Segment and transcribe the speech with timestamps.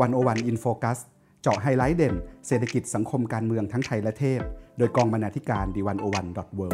[0.00, 0.98] One-O-One In Focus
[1.42, 2.14] เจาะไฮไลท์เด่น
[2.46, 4.40] เศรษฐกิจสังคมการเมืองทั้งไทยและเทศ
[4.78, 6.68] โดยกองบรรณาธิการ The One-O-One dot world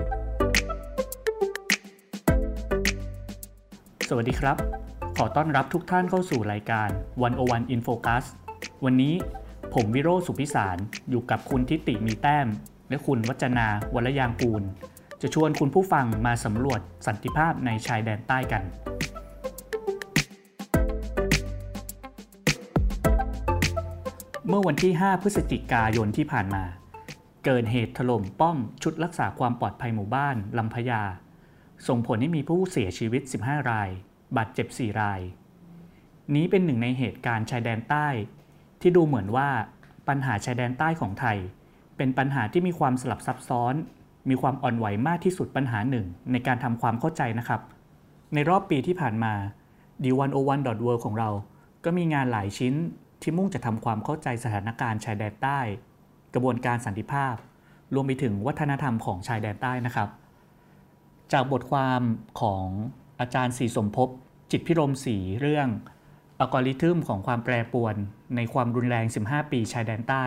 [4.08, 4.56] สวัสดีครับ
[5.16, 6.88] ขอต้อนรับทุกท่านเข้าสู่รายการ
[7.30, 8.24] 101 In Focus
[8.84, 9.14] วันนี้
[9.74, 10.76] ผมวิโรสุพิสาร
[11.10, 12.46] อยู่กับคุณธิติมีแต้ม
[12.88, 14.62] และคุณวจนาวรรลยางกูร
[15.22, 18.62] จะชวนคุณผู้ฟังมาสำรวจสันติภาพในชายแดนใต้กัน
[24.48, 26.64] เมื่อวันที่ 5 พฤศจิกายนที่ผ่านมา
[27.44, 31.02] เกิดเหตุถล่มป้อมชุดรักษาความปลอดภัยหมู่บ้านลำพญา
[31.86, 33.88] ส่งผลให้มีผู้เสียชีวิต 15 ราย
[34.36, 35.20] บาดเจ็บ 4 ราย
[36.34, 38.08] นี้เป็นหนึ่งในเหตุการณ์ชายแดนใต้
[38.80, 39.48] ที่ดูเหมือนว่า
[40.08, 41.36] ปัญหาชายแดนใต้ของไทย
[41.96, 43.74] เป็นปัญหาที่มีความสลับซับซ้อน
[44.28, 47.60] มีความอ่อนไหวมากที่สุดปัญหาหนึ่งในการทำความเข้าใจนะครับ
[48.34, 49.32] ในรอบปีที่ผ่านมา
[50.02, 51.30] D101.world ของเรา
[51.84, 52.74] ก็มีงานหลายชิ้น
[53.24, 55.60] ที่มุ่งจะทำความเข้าใจสถานการณ์ชายแดนใต้
[56.34, 57.34] กระบวนการสันติภาพ
[57.94, 60.08] รวมไปถึงวัฒนธรรมของชายแดนใต้นะครับ
[61.32, 62.00] จากบทความ
[62.40, 62.66] ของ
[63.20, 64.08] อาจารย์ศรีสมภพ
[64.50, 65.68] จิตพิรมศรีเรื่อง
[66.38, 67.94] อัลกอริทึมของความแปรปรวน
[68.36, 70.24] ในความรุนแรง 15 ปีชายแดนใต้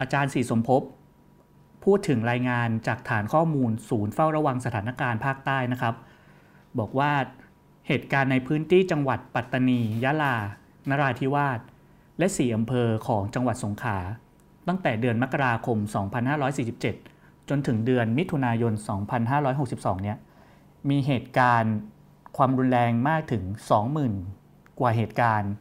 [0.00, 0.82] อาจารย์ศรีสมภพ
[1.84, 5.94] พูดถึงรายงานจากฐานข้อมูลศูนย์เฝ้าระวังสถานการณ์ภาคใต้นะครับ
[6.78, 7.12] บอกว่า
[7.88, 10.36] เหตุการณ์ในพื้นที่จังหวัดปัตตานี ยะลา
[10.88, 11.60] นราธิวาส
[12.18, 13.98] และสี่อำเภอของจังหวัดสงขลา
[14.68, 15.78] ตั้งแต่เดือนมกราคม
[16.64, 18.72] 2547 จนถึงเดือนมิถุนายน
[19.38, 20.18] 2562 เนี่ย
[20.90, 21.74] มีเหตุการณ์
[22.36, 23.44] ความรุนแรงมากถึง
[24.12, 25.52] 20,000 กว่าเหตุการณ์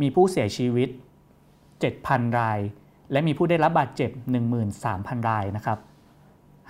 [0.00, 0.88] มีผู้เสียชีวิต
[1.64, 2.58] 7,000 ราย
[3.12, 4.10] และมีผู้ได้รับบาดเจ็บ
[4.70, 5.78] 13,000 รายนะครับ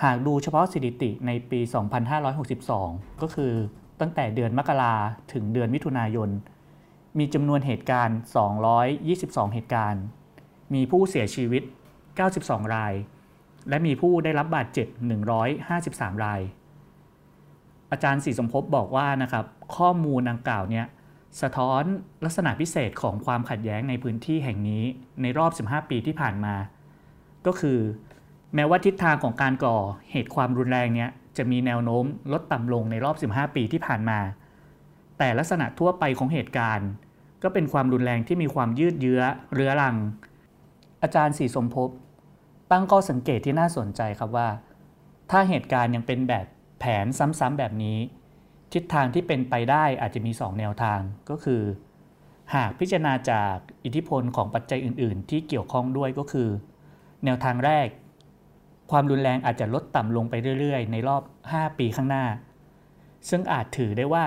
[0.02, 1.60] หากดูเฉพาะสถิติในปี
[2.40, 3.52] 2562 ก็คือ
[4.00, 4.94] ตั้งแต่เดือนมกรา
[5.32, 6.28] ถึงเดือนมิถุนายน
[7.18, 8.18] มีจำนวนเหตุการณ์
[8.84, 10.02] 222 เหตุการณ์
[10.74, 11.62] มีผู้เสียชีวิต
[12.18, 12.94] 92 ราย
[13.68, 14.88] และมีผู้ได้รับบาดเจ็บ
[15.56, 16.40] 153 ราย
[17.90, 19.44] อาจารย์ศรีสมภพบอกว่านะครับ
[19.76, 20.86] ข้อมูลดังกล่าวเนี่ย
[21.42, 21.82] สะท้อน
[22.24, 24.84] ลักษณะพิเศษของความขัดแย้งในพื้นที่แห่งนี้
[25.22, 26.54] ในรอบ 15 ปีที่ผ่านมา
[27.46, 27.78] ก็คือ
[28.54, 29.76] แม้ว่าทิศทางของการก่อ
[30.10, 34.18] เหตุความรุนแรงเนี่ยจะมีแนวโน้มลดต่ำลงในรอบ 15 ปีที่ผ่านมา
[35.18, 36.88] แต่ลักษณะทั่วไปของเหตุการณ์
[37.42, 39.22] ก็เป็นความรุนแรงที่มีความยืดเยื้อ
[39.54, 39.96] เรื้อรัง
[41.02, 41.90] อาจารย์ศรีสมภพ
[42.70, 44.48] ตั้งข้อสังเกตที่น่าสนใจครับว่า
[45.30, 46.46] ถ้าเหตุการณ์ยังเป็นแบบ
[46.78, 47.98] แผนซ้ำๆแบบนี้
[48.72, 51.62] ทิศทางที่เป็นไปได้อาจจะมี 2 แนวทางก็คือ
[52.54, 53.54] หากพิจารณาจาก
[53.84, 56.48] อิทธิพลของปัจจัยอื่น ๆ ที่เกี่ยวข้องด้วยก็คือ
[57.24, 57.88] แนวทางแรก
[58.90, 62.24] ความรุนแรงอาจจะลดต่ำลงไปเรื่อย ๆ ในรอบ 5 ปีข้างหน้า
[63.28, 64.26] ซึ่งอาจถือได้ว่า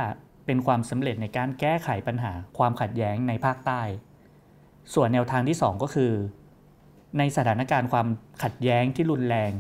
[0.50, 3.82] เป็นความสำเร็จในการแก้ไขปัญหาความขัดแย้งในภาคใต้
[4.94, 6.14] ส่วนแนวทางที่ 2 ก็คือ
[7.18, 8.08] ในสถานการณ์ความ
[8.44, 9.52] ขัดแย้งที่รุนแรง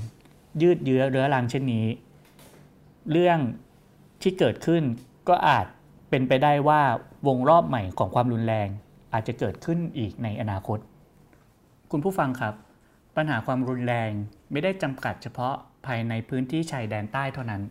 [0.61, 1.87] ยืดเยื้อเรื้อรังเช่นนี้
[3.11, 3.39] เรื่อง
[4.21, 4.83] ที่เกิดขึ้น
[5.29, 5.65] ก็อาจ
[6.09, 6.81] เป็นไปได้ว่า
[7.27, 8.67] วงรอบใหม่ของความรุนแรง
[9.13, 10.79] อาจจะเกิดขึ้นอีกในอนาคต
[11.91, 12.53] คุณผู้ฟังครับ
[13.15, 14.11] ปัญหาความรุนแรง
[14.51, 17.61] ไม่ได้จำกัดเฉพาะภายในพื้นที่ชายแดนใต้เท่านั้น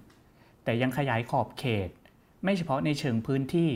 [0.65, 1.91] แต่ยังขยายขอบเขต
[2.45, 3.71] ไม่เฉพาะในเชิงพื้นที่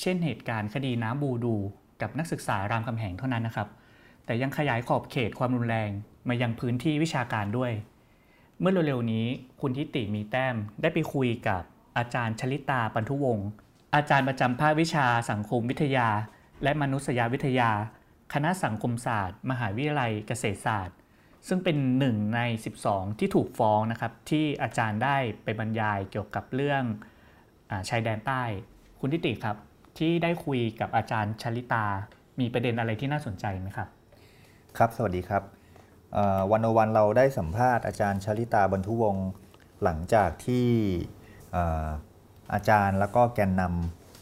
[0.00, 1.56] เช่นเหตุการณ์คดีน้ำบูดู
[2.02, 3.68] กับนักศึกษารามคำแหงเท่านั้นนะครับ
[4.24, 5.90] แต่ยังขยายขอบเขตความรุนแรง
[6.28, 7.72] มายังพื้นที่วิชาการด้วย
[8.60, 9.26] เมื่อเร็วๆนี้
[9.60, 11.62] คุณทิติมีแต้มได้ไปคุยกับ
[11.98, 13.46] อาจารย์ชลิตาปันทุวงศ์
[13.94, 16.08] อาจารย์ประจำภาควิชาสังคมวิทยา
[16.62, 17.70] และมนุษยวิทยา
[18.34, 20.96] คณะสังคมศาสตร์ มหาวิทยาลัยเกษตรศาสตร์
[21.48, 22.40] ซึ่งเป็นหนึ่งใน
[22.80, 26.82] 12 ที่ถูกฟ้องนะครับที่อาจารย์ได้ไปบรรยายเกี่ยวกับเรื่อง
[27.88, 28.42] ชายแดนใต้
[29.00, 29.56] คุณทิติครับ
[29.98, 31.84] ที่ได้คุยกับอาจารย์ชลิตา
[32.40, 33.88] มีประเด็นอะไรที่น่าสนใจไหมครับ
[34.76, 35.42] ครับ สวัสดีครับ
[36.52, 39.28] วันโอวันเราได้สัมภาษณ์อาจารย์ชลิตาบรรทุวงศ์
[39.82, 40.68] หลังจากที่
[42.54, 43.62] อาจารย์แล้วก็แกนน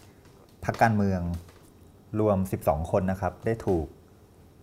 [0.03, 1.21] ำพักการเมือง
[2.21, 3.87] รวม 12 คนนะครับ ได้ถูก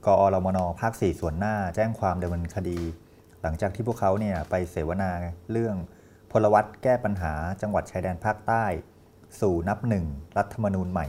[0.06, 2.80] กอรมนภาค 4 ส่วนหน้า แจ้งความดำเนินคดี
[3.42, 5.10] หลังจากที่พวกเขาเนี่ยไปเสวนา
[5.52, 5.76] เรื่อง
[6.32, 8.66] พลวัตแก้ปัญหาจังหวัดชายแดนภาคใต้
[9.40, 10.06] สู่นับหนึ่ง
[10.38, 11.08] รัฐธรรมนูญใหม่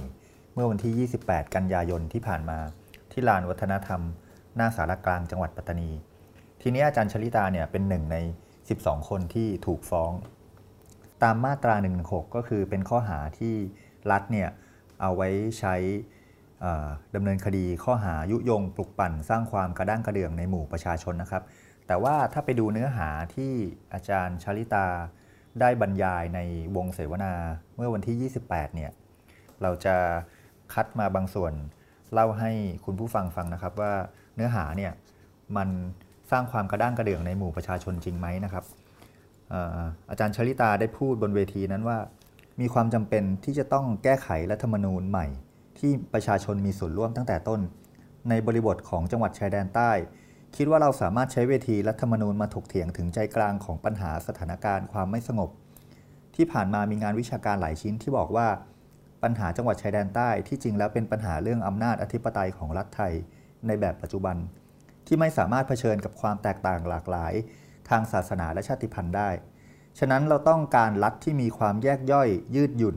[0.55, 2.59] เมื่อวันที่ 28 กันยายนที่ผ่านมา
[3.13, 4.01] ที่ลานวัฒนธรรม
[4.57, 5.91] หน้าสารกลางจังหวัดปัตตานี
[6.63, 8.17] ทีนี้อาจารย์ชลิตาเนี่ยเป็นหนึ่งใน
[8.63, 10.13] 12 คนที่ถูกฟ้อง
[11.23, 11.91] ตามมาตรา1นึ
[12.35, 13.55] ก็คือเป็นข้อหาที่
[14.11, 14.49] รัฐเนี่ย
[15.01, 15.29] เอาไว้
[15.59, 15.75] ใช้
[17.15, 21.43] ดำเนินคดีข้อหายุยงปลุกปั่น สร้างความกระด้างกระเดื่องในหมู่ประชาชนนะครับ
[21.91, 23.53] แต่ว่าถ้าไปดูเนื้อหาที่
[23.93, 24.87] อาจารย์ชาลิตา
[25.61, 26.41] ได้บรรยายใน
[26.77, 27.33] วงเสวนา
[27.77, 28.91] เมื่อวันที่ 28 เนี่ย
[29.63, 29.97] เราจะ
[30.75, 31.53] คัดมาบางส่วน
[32.13, 32.51] เล่าให้
[32.85, 33.93] คุณผู้ฟังฟังนะครับว่า
[34.35, 34.93] เนื้อหาเนี่ย
[35.57, 35.69] มัน
[36.31, 38.65] สร้างความกระด้างกระเดื่องในหมู่ประชาชนจริงไหมนะครับ
[40.11, 41.99] อาจารย์ชลิตาได้พูดบนเวทีนั้นว่า
[42.61, 45.27] มีความจำเป็นที่จะต้องแก้ไขรัฐธรรมนูญใหม่
[45.79, 47.61] ที่ประชาชนมีส่วนร่วมตั้งแต่ต้น
[48.29, 49.93] ในบริบทของจังหวัดชายแดนใต้
[50.57, 55.51] คิดว่าเราสามารถใช้เวทีรัฐธรรมนูญมาถกเถียงถึงใจกลางของปัญหาสถานการณ์ความไม่สงบ
[56.37, 58.49] ที่ผ่านมามีงานวิชาการหลายชิ้นที่บอกว่า
[59.23, 63.13] ปัญหาจังหวัดชายแดนใต้ที่จริงแล้วเป็นปัญหาเรื่องอำนาจอธิปไตยของรัฐไทย
[63.67, 64.37] ในแบบปัจจุบัน
[65.07, 67.33] ที่ไม่สามารถเผชิญกับความแตกต่างหลากหลาย
[67.89, 69.31] ทางศาสนาและชาติพันธุ์ได้
[69.99, 72.95] ฉะนั้นเราต้องการรัฐที่มีความแยกย่อยยืดหยุ่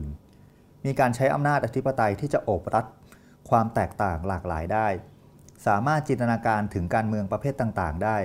[0.84, 2.86] มีการใช้อำนาจอธิปไตยที่จะโอบรัด
[3.50, 4.88] ความแตกต่างหลากหลายได้
[5.66, 8.18] สามารถจินตนาการถึงการเมืองประเภทต่างๆ ได้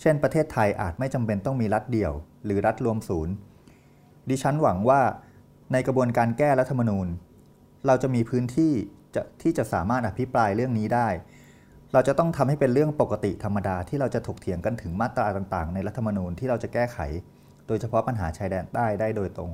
[0.00, 2.12] เช่น ประเทศไทยอาจไม่จำเป็นต้องมีรัฐเดี่ยว
[2.44, 3.34] หรือรัฐรวมศูนย์
[4.28, 5.00] ดิฉันหวังว่า
[5.72, 7.08] ในกระบวนการแก้รัฐธรรมนูญ
[7.86, 8.72] เราจะมีพื้นที่
[9.14, 11.08] จะที่จะสามารถอภิปรายเรื่องนี้ได้
[11.92, 16.98] เราจะต้องทำให้เป็นเรื่องปกติธรรมดาที่เราจะถกเถียงกันถึงมาตราต่างๆ ในรัฐธรรมนูญที่เราจะแก้ไข
[17.66, 19.52] โดยเฉพาะปัญหาชายแดนใต้ได้โดยตรง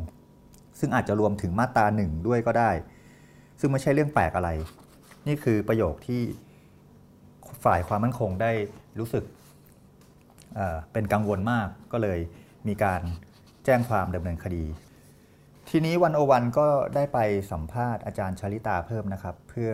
[0.79, 2.71] ซึ่งอาจจะรวมถึงมาตราหนึ่งด้วยก็ได้
[3.61, 4.51] ซึ่งไม่ใช่เรื่องแปลกอะไร
[5.27, 6.23] นี่คือประโยคที่
[7.65, 8.53] ฝ่ายความมั่นคงได้
[8.99, 9.25] รู้สึก
[10.93, 12.19] เป็นกังวลมากก็เลย
[12.69, 13.01] มีการ
[13.65, 14.65] แจ้งความดำเนินคดี
[15.71, 17.19] ทีนี้วันโอวันก็ได้ไป
[17.53, 19.73] สัมภาษณ์อาจารย์ชลิตาเพิ่มนะครับ เพื่อ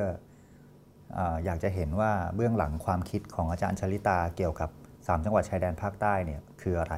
[1.16, 6.94] ออยากจะเห็นว่าเบื้องหลังความคิดของอาจารย์ชลิตาเกี่ยวกับ 3 จังหวัดชายแดนภาคใต้เนี่ยคืออะไร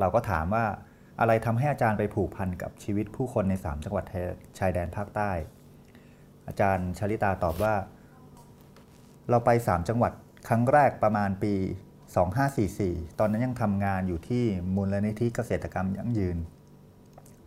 [0.00, 0.64] เราก็ถามว่า
[1.20, 4.04] อะไรทำให้อาจารย์ไปผูกพันกับชีวิตผู้คนใน 3 จังหวัด
[4.58, 5.30] ชายแดนภาคใต้
[6.48, 7.74] อาจารย์ชลิตาตอบว่า
[9.30, 10.12] เราไป 3 จังหวัด
[10.48, 11.54] ครั้งแรกประมาณปี
[12.36, 16.36] 2544 ตอนนั้นยังทำงานอยู่ที่มูลนิธิเกษตรกรรมยั่งยืน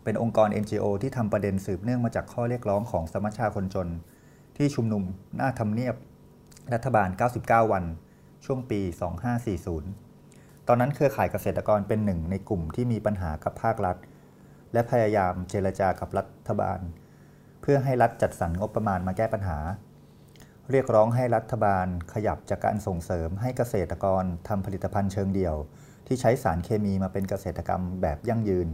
[0.04, 3.88] เป็นองค์กร NGO ที่ทำประเด็นสืบเนื่องมาจากข้อเรียกร้องของสมัชชาคนจน
[4.56, 5.02] ที่ชุมนุม
[5.36, 5.94] หน้าทำเนียบ
[6.72, 7.08] รัฐบาล
[7.40, 7.84] 99 วัน
[8.44, 8.80] ช่วงปี
[9.74, 13.96] 2540 ตอนนั้นเครือข่ายเกษตรกรเป็นหนึ่งในกลุ่มที่มีปัญหากับภาครัฐ
[14.72, 16.80] และพยายามเจรจากับรัฐบาล
[17.62, 19.58] เพื่อให้รัฐจัดสรรงบประมาณมาแก้ปัญหา
[20.70, 25.56] เรียกร้องให้รัฐบาลขยับจากการส่งเสริมให้เกษตรกรทำผลิตภัณฑ์เชิงเดี่ยว
[26.06, 28.68] ที่ใช้สารเคมีมาเป็นเกษตรกรรมแบบยั่งยืน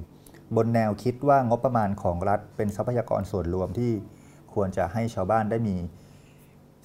[0.56, 3.92] บนแนวคิดว่างบประมาณของรัฐเป็นทรัพยากรส่วนรวมที่
[4.54, 5.76] ควรจะให้ชาวบ้านได้มี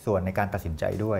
[0.05, 1.19] ส่วนในการตัดสินใจด้วย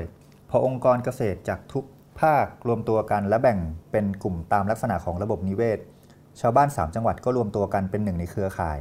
[0.50, 1.86] พอองค์กรเกษตรจากทุก
[2.22, 3.60] ภาครวมตัวกันและแบ่ง
[3.92, 5.80] เป็นกลุ่มตามลักษณะของระบบนิเวศ
[6.42, 8.80] ชาวบ้าน 3 จังหวัดก็รวมตัวกันเป็นหนึ่งในเครือข่าย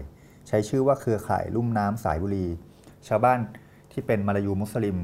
[0.49, 2.47] ใช้ชื่อว่าเครือข่ายลุ่มน้ำสายบุรี
[3.09, 3.39] ชาวบ้าน
[3.97, 4.97] ที่เป็นมาลายูมุสลิม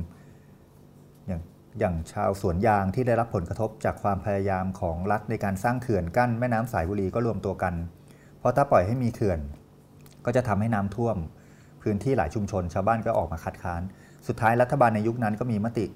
[1.29, 1.41] อย่าง
[1.79, 7.75] อย่างชาวสวนยางที่ได้รับผลกระทบจากความพยายามของรัฐในการสร้างเขื่อนกั้นแม่น้ำสายบุรีก็รวมตัวกัน
[8.39, 9.41] เพราะถ้าปล่อยให้มีเขื่อน
[10.25, 11.17] ก็จะทำให้น้ำท่วม
[11.83, 13.83] พื้นที่หลายชุมชน ชาวบ้านก็ออกมาคัดค้าน
[14.27, 15.87] สุดท้ายรัฐบาลในยุคนั้นก็มีมติ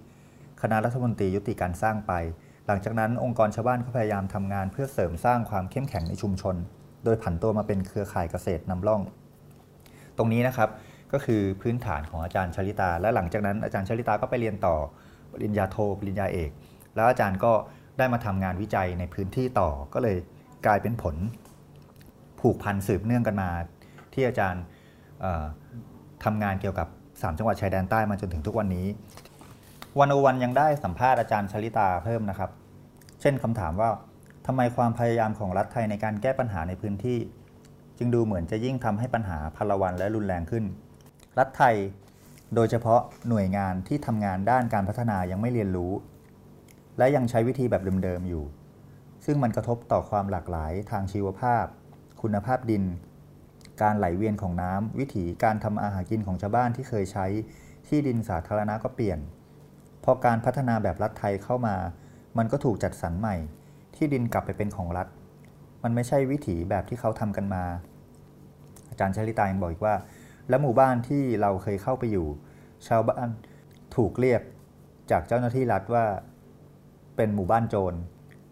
[0.63, 2.13] คณะรัฐมนตรียุติการสร้างไป
[2.67, 6.57] หลังจากนั้นองค์กรชาวบ้านก็พยายามทำงานเพื่อเสริมสร้างความเข้มแข็งในชุมชน
[7.05, 9.03] โดยผันตัวมาเป็นเครือข่ายเกษตรนำร่อง
[10.19, 10.69] ตรงนี้นะครับ
[11.13, 14.77] ก็คือพื้นฐานของอาจารย์ชลิตา และหลังจากนั้นอาจารย์ชลิตาก็ไปเรียนต่อ
[15.33, 16.51] ปริญญาโทปริญญาเอก
[16.95, 17.53] แล้วอาจารย์ก็
[17.99, 20.17] ได้มาทำงานวิจัยในพื้นที่ต่อ ก็เลย
[20.67, 21.17] กลายเป็นผล
[22.41, 23.51] ผูกพันสืบเนื่องกันมา
[24.15, 24.63] ที่อาจารย์
[26.25, 28.87] ทำงานเกี่ยวกับ 3 จังหวัดชายแดนใต้มาจนถึงทุกวันนี้
[29.99, 32.51] วันอวันยังได้สัมภาษณ์อาจารย์ชลิตาเพิ่มนะครับ
[33.21, 33.91] เช่นคำถามว่า
[34.47, 37.19] ทำไมความพยายามของรัฐไทยในการแก้ปัญหาในพื้นที่
[37.99, 40.65] จึงดูเหมือนจะยิ่งทำให้ปัญหาพลวันและรุนแรงขึ้น
[41.39, 41.77] รัฐไทย
[42.55, 45.93] โดยเฉพาะหน่วยงานที่ทำงานด้านการพัฒนายังไม่เรียนรู้
[46.99, 48.45] และยังใช้วิธีแบบเดิมๆอยู่
[49.25, 51.65] ซึ่งมันกระทบต่อความหลากหลายทางชีวภาพ
[52.23, 52.85] คุณภาพดิน
[53.83, 57.27] การไหลเวียนของน้ำวิถีการทำอาหารกินของชาวบ้านที่เคยใช้
[57.89, 59.19] ที่ดินสาธารณะก็เปลี่ยน
[60.05, 61.77] พอการพัฒนาแบบรัฐไทยเข้ามา
[62.39, 63.37] มันก็ถูกจัดสรรใหม่
[63.97, 65.09] ที่ดินกลับไปเป็นของรัฐ
[65.83, 67.65] มันไม่ใช่วิถีแบบที่เขาทำกันมา
[68.91, 69.95] อาจารย์ชลิตายังบอกอีกว่า
[70.49, 72.27] และหมู่บ้านที่เราเคยเข้าไปอยู่
[72.89, 73.29] ชาวบ้าน
[73.97, 74.43] ถูกเรียก
[75.11, 76.05] จากเจ้าหน้าที่รัฐว่า
[77.17, 77.99] เป็นหมู่บ้านโจร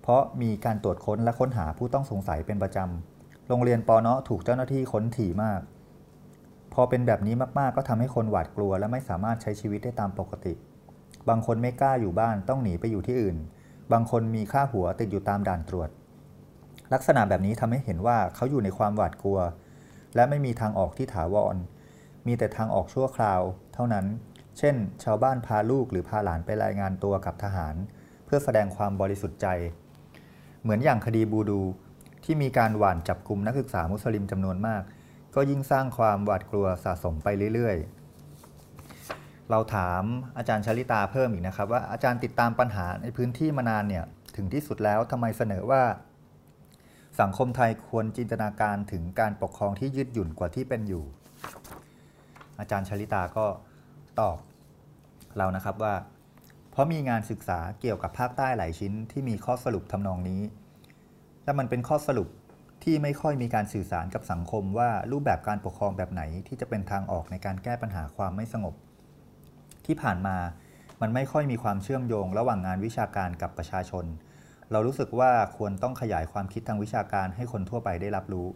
[0.03, 5.61] เพราะมีการตรวจค้นและค้นหาผู้ต้องสงสัยเป็นประจำ โรงเรียนปอเนาะถูกเจ้าหน้าที่ค้นถี่มาก
[6.75, 10.55] พอเป็นแบบนี้มากๆ ก็ทำให้คนหวาดกลัว และไม่สามารถใช้ชีวิตได้ตามปกติ
[11.29, 13.37] บางคนไม่กล้าอยู่บ้านต้องหนีไปอยู่ที่อื่น
[13.93, 15.89] บางคนมีค่าหัวติดอยู่ตามด่านตรวจ
[16.93, 19.39] ลักษณะแบบนี้ทำให้เห็นว่าเขาอยู่ในความหวาดกลัว
[20.15, 21.57] และไม่มีทางออกที่ถาวร
[22.27, 23.41] มีแต่ทางออกชั่วคราว
[23.75, 24.07] เท่านั้น
[24.59, 27.75] เช่น ชาวบ้านพาลูกหรือพาหลานไปรายงานตัวกับทหาร
[28.25, 29.47] เพื่อแสดงความบริสุทธิ์ใจ
[30.63, 31.63] เหมือนอย่างคดีบูดู
[32.25, 34.83] ที่มีการหว่านจับกลุ่มนักศึกษามุสลิมจำนวนมาก
[35.35, 40.03] ก็ยิ่งสร้างความหวาดกลัวสะสมไปเรื่อยๆ เราถาม
[40.39, 44.05] อาจารย์ชลิตาเพิ่มอีกนะครับ ว่าอาจารย์ติดตามปัญหาในพื้นที่มานานเนี่ย
[44.37, 45.83] ถึงที่สุดแล้วทำไมเสนอว่า
[47.21, 51.05] สังคมไทยควรจินตนาการถึงการปกครองที่ยืดหยุ่นกว่าที่เป็นอยู่
[52.59, 53.47] อาจารย์ชลิตาก็
[54.21, 54.39] ตอบ
[55.37, 55.95] เรานะครับว่า
[56.71, 60.43] เพราะมีงานศึกษาเกี่ยวกับภาคใต้หลายชิ้นที่มีข้อสรุปทำนองนี้
[61.45, 62.29] และมันเป็นข้อสรุป
[62.85, 68.75] ที่ไม่ค่อยมีการสื่อสารกับสังคมว่ารูปแบบการปกครองแบบไหนที่จะเป็นทางออกในการแก้ปัญหาความไม่สงบ
[69.87, 70.37] ที่ผ่านมา
[71.01, 74.05] มันไม่ค่อยมีความเชื่อมโยง ระหว่างงานวิชาการกับประชาชน
[74.73, 78.49] เรารู้สึกว่าควรต้องขยายความคิดทางวิชาการให้คนทั่วไปได้รับรู้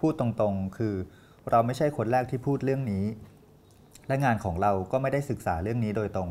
[0.00, 0.94] พูดตรงๆ คือ
[1.50, 3.04] เราไม่ใช่คนแรกที่พูดเรื่องนี้
[4.08, 6.30] และงานของเราก็ไม่ได้ศึกษาเรื่องนี้โดยตรง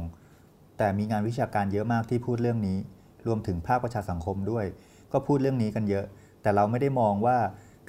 [0.77, 2.77] แต่มีงานวิชาการเยอะมากที่พูดเรื่องนี้
[3.27, 4.65] รวมถึงภาคประชาสังคมด้วย
[5.11, 6.05] ก็พูดเรื่องนี้กันเยอะ
[6.41, 7.37] แต่เราไม่ได้มองว่า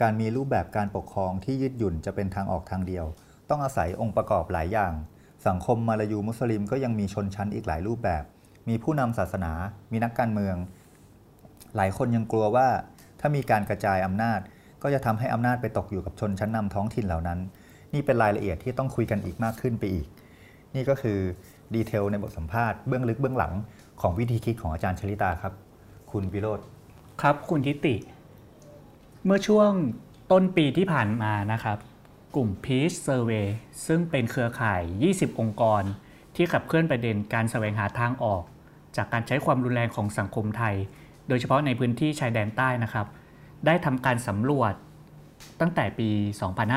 [0.02, 3.04] การมีรูปแบบการปกครองที่ยืดหยุ่นจะเป็นทางออกทางเดียว
[3.50, 4.92] ต้องอาศัยองค์ประกอบหลายอย่าง
[5.46, 8.22] สังคมมาลายูมุสลิมก็ยังมีชนชั้นอีกหลายรูปแบบ
[8.68, 9.52] มีผู้นำศาสนา
[9.92, 10.56] มีนักการเมือง
[11.76, 12.68] หลายคนยังกลัวว่า
[13.20, 14.40] ถ้ามีการกระจายอำนาจ
[14.82, 17.38] ก็จะทำให้อำนาจไปตกอยู่กับชนชั้นนำท้องถิ่นเหล่านั้น
[17.94, 20.06] นี่เป็นรายละเอียดที่ต้องคุยกันอีกมากขึ้นไปอีก
[20.74, 21.18] นี่ก็คือ
[21.74, 23.52] ดีเทลในบทสัมภาษณ์เบื้องลึกเบื้องหลัง
[24.00, 25.52] ของวิธีคิดของอาจารย์ชลิตาครับ
[26.10, 26.60] คุณวิโรธ
[27.22, 27.94] ครับคุณทิติ
[29.24, 29.70] เมื่อช่วง
[30.32, 31.78] ต้นปีที่ผ่านมานะครับ
[32.34, 33.46] กลุ่ม Peace Survey
[33.86, 35.82] ซึ่งเป็นเครือข่าย 20 องค์กร
[36.36, 38.42] ที่ขับเคลื่อนประเด็นการแสวงหาทางออก
[38.96, 40.74] จากการใช้ความรุนแรงของสังคมไทย
[41.28, 43.06] โดยเฉพาะในพื้นที่ชายแดนใต้นะครับ
[43.66, 44.74] ได้ทำการสำรวจ
[45.60, 46.08] ตั้งแต่ปี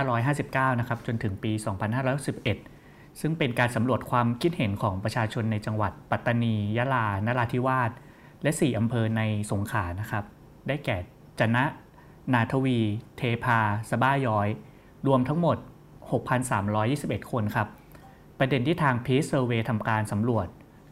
[0.06, 1.52] 2559 นะครับ จนถึงปี
[2.36, 7.92] 2511 ซึ่งเป็นการสำรวจความคิดเห็นของประชาชนในจังหวัดปัตตานี ยะลา นราธิวาส
[8.44, 9.22] และ 4 อำเภอใน
[9.52, 10.24] สงขลา นะครับ
[10.68, 10.98] ได้แก่
[11.40, 11.64] จนะ
[12.34, 12.80] นาทวี
[13.18, 13.60] เทพา
[13.90, 14.50] สบ้าย้อย
[15.08, 15.58] รวมทั้งหมด
[16.50, 17.68] 6,321 คนครับ
[18.40, 20.48] ประเด็นที่ทาง Peace Survey ทำการสำรวจ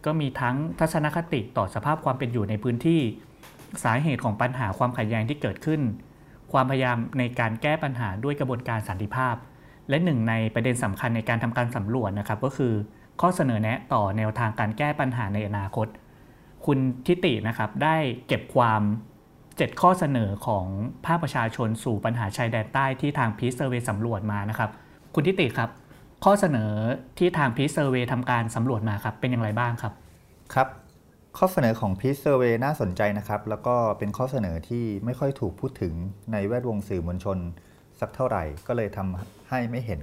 [0.06, 3.02] ก็มีทั้งทัศนคติต่อสภาพความเป็นอยู่ในพื้นที่
[3.84, 5.82] สาเหตุของปัญหาความขัดแย้งที่เกิดขึ้น
[6.52, 9.36] ความพยายามในการแก้ปัญหาด้วยกระบวนการสันติภาพ
[9.90, 12.74] และหนึ่งในประเด็นสำคัญในการทำการสำรวจนะครับ ก็คือ
[13.22, 15.88] ข้อเสนอแนะต่อแนวทางการแก้ปัญหาในอนาคต
[16.66, 17.98] คุณทิตินะครับได้
[18.28, 18.82] เก็บความ
[19.30, 20.66] 7ข้อเสนอของ
[21.06, 24.70] ภาคประชาชนสู่ปัญหาชายแดนใต้ที่ทาง Peace Survey สำรวจมานะครับ
[25.16, 25.70] คุณทิติครับ
[26.26, 26.72] ข้อเสนอ
[27.18, 29.94] ที่ทาง Peace Survey ทำการสำรวจมาครับเป็นอย่างไรบ้างครับ
[30.54, 30.68] ครับ
[31.42, 35.94] ข้อเสนอของ Peace Survey น่าสนใจนะครับ แล้วก็เป็นข้อเสนอที่ไม่ค่อยถูกพูดถึง
[36.32, 37.38] ในแวดวงสื่อมวลชน
[38.00, 40.02] สักเท่าไหร่ ก็เลยทำให้ไม่เห็น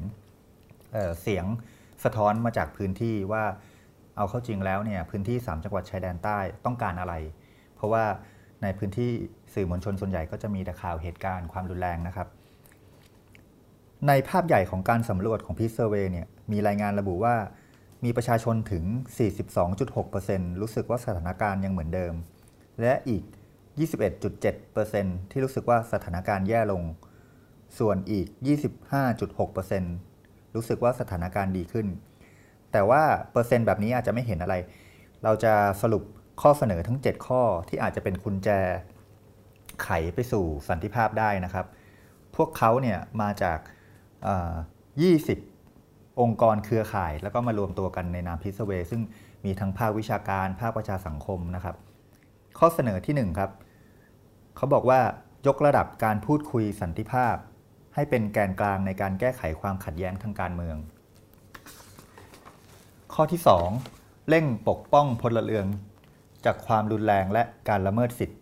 [0.92, 1.44] เเสียง
[2.04, 3.44] สะท้อนมาจากพื้นที่ว่า
[4.16, 7.14] เอาเข้าจริงแล้วเนี่ยพื้นที่ 3 จังหวัดชายแดนใต้ต้องการอะไร
[7.76, 8.04] เพราะว่า
[8.62, 9.10] ในพื้นที่
[9.54, 12.28] สื่อมวลชนส่วนใหญ่ก็จะมีแต่ข่าวเหตุการณ์ความรุนแรงนะครับ
[14.08, 17.34] ในภาพใหญ่ของการสำรวจของพีซเซอร์เวเนี่ยมีรายงานระบุว่า
[18.04, 18.84] มีประชาชนถึง
[19.72, 22.14] 42.6%รู้สึกว่าสถานการณ์ยังเหมือนเดิม
[22.80, 23.22] และอีก
[24.12, 26.82] 21.7%ที่รู้สึกว่าสถานการณ์แย่ลง
[27.78, 28.26] ส่วนอีก
[29.00, 31.86] 25.6%รู้สึกว่าสถานการณ์ดีขึ้น
[32.72, 34.54] แต่ว่าเปอร์เซ็นต์แบบนี้อาจจะไม่เห็นอะไร
[35.24, 36.02] เราจะสรุป
[36.42, 38.48] ข้อเสนอทั้ง 7 ข้อที่อาจจะเป็นกุญแจ
[39.82, 41.66] ไขไปสู่สันติภาพได้นะครับ
[42.36, 43.58] พวกเขาเนี่ยมาจาก
[44.64, 45.55] 20
[46.20, 49.02] องค์กรเครือข่าย แล้วก็มารวมตัวกันในนามพิสเวซึ่ง
[49.44, 51.76] มีทั้งภาควิชาการ ภาคประชาสังคมนะครับ
[52.58, 53.50] ข้อเสนอที่1ครับ
[54.56, 55.00] เขาบอกว่า
[55.46, 57.36] ยกระดับการพูดคุยสันติภาพ
[57.94, 60.76] ให้เป็นแกนกลางในการแก้ไขความขัดแย้งทางการเมือง
[63.14, 63.40] ข้อที่
[63.84, 65.66] 2 เร่งปกป้องพลเรือน
[66.44, 68.40] จากความรุนแรงและการละเมิดสิทธิ์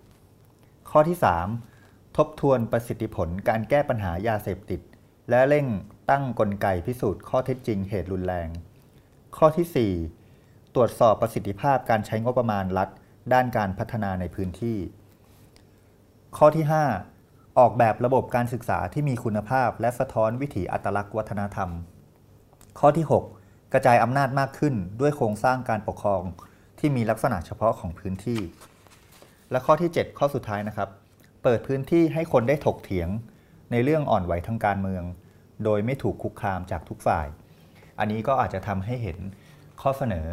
[0.91, 1.19] ข้อที่
[1.67, 4.81] 3 ทบทวนประสิทธิผลการแก้ปัญหายาเสพติด
[5.31, 5.67] และเร่ง
[6.11, 8.49] ตั้งกลไกพิสูจน์ข้อเท็จจริงเหตุรุนแรง
[9.37, 9.93] ข้อที่
[10.33, 12.89] 4 ตรวจสอบประสิทธิภาพการใช้งบประมาณรัฐ
[13.33, 14.79] ด้านการพัฒนาในพื้นที่
[16.37, 16.65] ข้อที่
[17.11, 21.71] 5 ออกแบบระบบการศึกษาที่มีคุณภาพและสะท้อนวิถีอัตลักษณ์วัฒนธรรม
[22.79, 23.07] ข้อที่
[23.39, 26.23] 6 กระจายอำนาจมากขึ้นด้วยโครงสร้างการปกครอง
[26.79, 28.41] ที่มีลักษณะเฉพาะของพื้นที่
[29.51, 30.89] และข้อที่ 7 ข้อสุดท้ายนะครับ
[31.43, 33.09] เปิดพื้นที่ให้คนได้ถกเถียง
[33.71, 35.05] ในเรื่องอ่อนไหวทางการเมือง
[35.65, 37.27] โดยไม่ถูกคุกคามจากทุกฝ่าย
[37.99, 39.19] อันนี้ก็อาจจะทำให้เห็น
[39.83, 40.29] ข้อเสนอ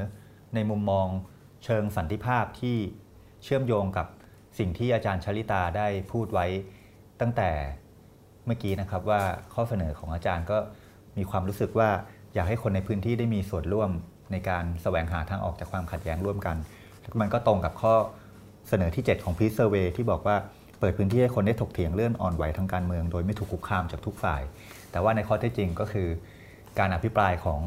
[0.55, 1.07] ในมุมมอง
[1.65, 2.77] เชิงสันติภาพที่
[3.43, 4.07] เชื่อมโยงกับ
[4.59, 6.45] สิ่งที่อาจารย์ชลิตาได้พูดไว้
[7.21, 7.49] ตั้งแต่
[8.45, 9.21] เมื่อกี้นะครับว่า
[9.53, 10.57] ข้อเสนอของอาจารย์ก็
[11.17, 11.89] มีความรู้สึกว่า
[12.33, 13.89] อยากให้คนในพื้นที่ได้มีส่วนร่วม
[14.31, 16.55] ในการแสวงหาทางออกจากความขัดแย้งร่วมกัน
[17.21, 17.93] มันก็ตรงกับข้อ
[18.69, 20.35] เสนอที่ 7 ของ Peace Survey ที่บอกว่า
[20.79, 24.41] เปิดพื้นที่ให้คนได้ถกเถียงเรื่องอ่อนไหวทางการเมือง โดยไม่ถูกคุกคามจากทุกฝ่าย
[24.91, 26.07] แต่ว่าในข้อเท็จจริงก็คือ
[26.79, 27.59] การอภิปรายของ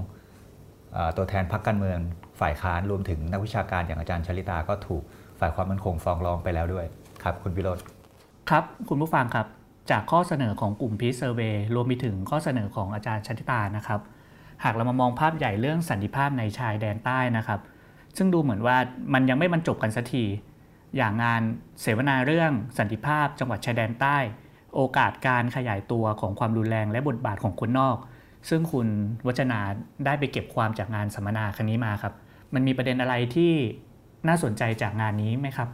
[0.96, 1.98] อตัวแทนพรรคการเมือง
[2.40, 5.02] ฝ่ายค้านรวมถึงนักวิชาการอย่างอาจารย์ชลิตาก็ถูก
[5.40, 6.86] ฝ่ายความมั่นคงฟ้องร้องไปแล้วด้วย
[7.22, 7.78] ครับคุณวิโรจน์
[8.50, 9.46] ครับคุณผู้ฟังครับ
[9.90, 14.00] จากข้อเสนอของกลุ่ม Peace Survey รวมไปถึงข้อเสนอของอาจารย์ชันติตานะครับ
[14.64, 17.60] หากเรามามองภาพใหญ่เรื่องสันติภาพในชายแดนใต้นะครับ
[18.16, 18.76] ซึ่งดูเหมือนว่า
[19.14, 20.24] มันยังไม่บรรจบกันสักที
[20.96, 21.42] อย่างงาน
[21.80, 24.18] เสวนาเรื่องสันติภาพจังหวัดชายแดนใต้
[24.74, 27.96] โอกาสการขยายตัวของความรุนแรงและบทบาทของคนนอก
[28.48, 28.88] ซึ่งคุณ
[29.26, 29.60] วัจนา
[30.04, 32.14] ได้ไปเก็บความจากงานสัมมนาครั้งนี้มาครับ
[32.54, 33.52] มันมีประเด็นอะไรที่
[34.28, 35.68] น่าสนใจจากงานนี้ไหมครับ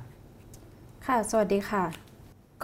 [1.07, 1.85] ค่ะ สวัสดีค่ะ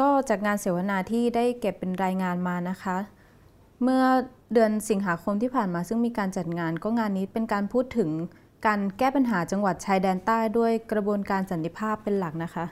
[0.01, 2.97] ก็จากงานเสวนาที่ได้เก็บเป็นรายงานมานะคะ
[3.83, 4.05] เมื่อ
[4.53, 8.11] เดือนสิงหาคมที่ผ่านมาซึ่งมีการจัดงาน ก็งานนี้เป็นการพูดถึง
[8.67, 12.65] การแก้ปัญหาจังหวัดชายแดนใต้ด้วยกระบวนการสันติภาพเป็นหลักนะคะ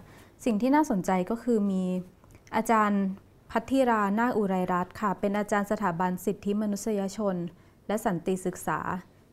[0.45, 1.83] สิ่งที่น่าสนใจก็คือมี
[2.57, 3.03] อาจารย์
[3.57, 7.37] พัทธิรานาอุไรรัตน์ค่ะ เป็นอาจารย์สถาบันสิทธิมนุษยชน
[7.87, 8.81] และสันติศึกษา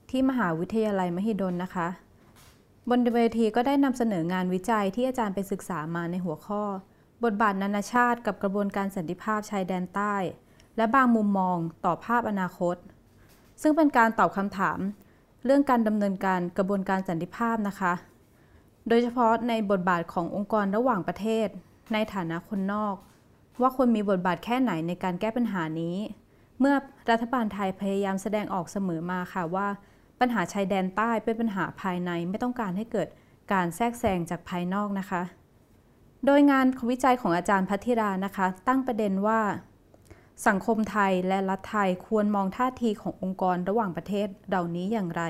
[0.10, 1.88] ที่มหาวิทยาลัยมหิดลนะคะ
[2.90, 6.64] บนเวทีก็ได้นำเสนองานวิจัยที่อาจารย์ไปศึกษามาในหัวข้อ
[7.24, 10.16] บทบาทนานาชาติกับกระบวนการสันติภาพชายแดนใต้
[10.78, 12.76] และบางมุมมองต่อภาพอนาคต
[13.62, 14.80] ซึ่งเป็นการตอบคำถาม
[15.46, 17.94] เรื่องการดำเนินการกระบวนการสันติภาพนะคะ
[18.88, 21.48] โดยเฉพาะในบทบาทขององค์กรระหว่างประเทศ
[21.94, 22.96] ในฐานะคนนอก
[23.60, 25.98] ว่าควรมีบทบาทแค่ไหนในการแก้ปัญหานี้
[26.60, 26.76] เมื่อ
[27.12, 29.68] รัฐบาลไทยพยายามแสดงออกเสมอมาค่ะว่า
[30.20, 33.08] ปัญหาชายแดนใต้เป็นปัญหาภายในไม่ต้องการให้เกิด
[33.54, 35.22] การแทรกแซงจากภายนอกนะคะ
[36.26, 39.42] โดยงานวิจัยของอาจารย์พัทธิรานะคะ ตั้งประเด็นว่า
[40.48, 45.24] สังคมไทยและรัฐไทยควรมองท่าทีขององค์กรระหว่างประเทศเหล่านี้อย่างไร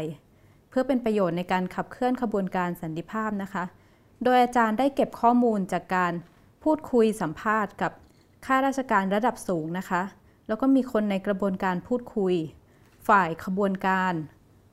[0.69, 3.63] เพื่อเป็นประโยชน์ในการขับเคลื่อนขบวนการสันติภาพนะคะ
[4.23, 6.13] โดยอาจารย์ได้เก็บข้อมูลจากการ
[6.63, 7.91] พูดคุยสัมภาษณ์กับ
[8.45, 10.01] ข้าราชการระดับสูงนะคะ
[10.47, 12.35] แล้วก็มีคนในกระบวนการพูดคุย
[13.07, 14.13] ฝ่ายขบวนการ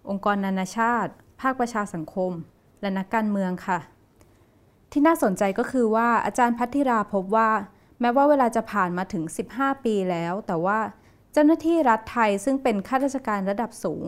[0.08, 2.32] องค์กรนานาชาติ ภาคประชาสังคม
[2.80, 3.78] และนักการเมืองค่ะ
[4.92, 7.50] ที่น่าสนใจก็คือว่าอาจารย์พัทธิราพบว่า
[8.00, 10.78] แม้ว่าเวลาจะผ่านมาถึง 15 ปีแล้ว แต่ว่า
[11.32, 14.04] เจ้าหน้าที่รัฐไทยซึ่งเป็นข้าราชการระดับสูง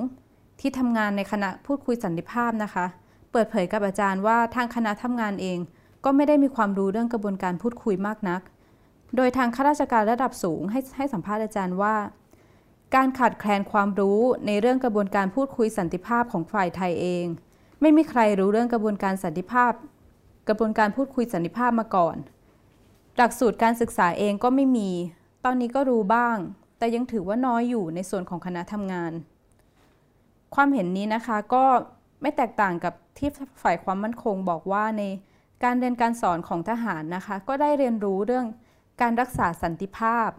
[0.61, 2.87] ที่ทำงานในคณะพูดคุยสันติภาพนะคะ
[3.33, 5.59] เปิดเผยกับอาจารย์ว่าทางคณะทำงานเอง
[6.05, 8.40] ก็ไม่ได้มีความรู้เรื่องกระบวนการพูดคุยมากนัก
[9.16, 11.96] โดยทางข้าราชการระดับสูงให้ให้สัมภาษณ์อาจารย์ว่า
[12.94, 17.25] การขาดแคลนความรู้ในเรื่องกระบวนการพูดคุยสันติภาพของฝ่ายไทยเอง
[17.81, 19.73] ไม่มีใครรู้เรื่องกระบวนการสันติภาพ
[20.49, 22.16] กระบวนการพูดคุยสันติภาพมาก่อน
[23.16, 24.90] หลักสูตรการศึกษาเองก็ไม่มี
[25.44, 26.37] ตอนนี้ก็รู้บ้าง
[26.79, 29.12] แต่ยังถือว่าน้อยอยู่ในส่วนของคณะทำงาน
[30.55, 31.64] ความเห็นนี้นะคะก็
[32.23, 33.31] ไม่แตกต่างกับที่
[33.62, 35.03] ฝ่ายความมั่นคงบอกว่าใน
[35.64, 38.46] การเรียนการสอนของทหารนะคะ ก็ได้เรียนรู้เรื่อง
[39.00, 40.30] การรักษาสันติภาพ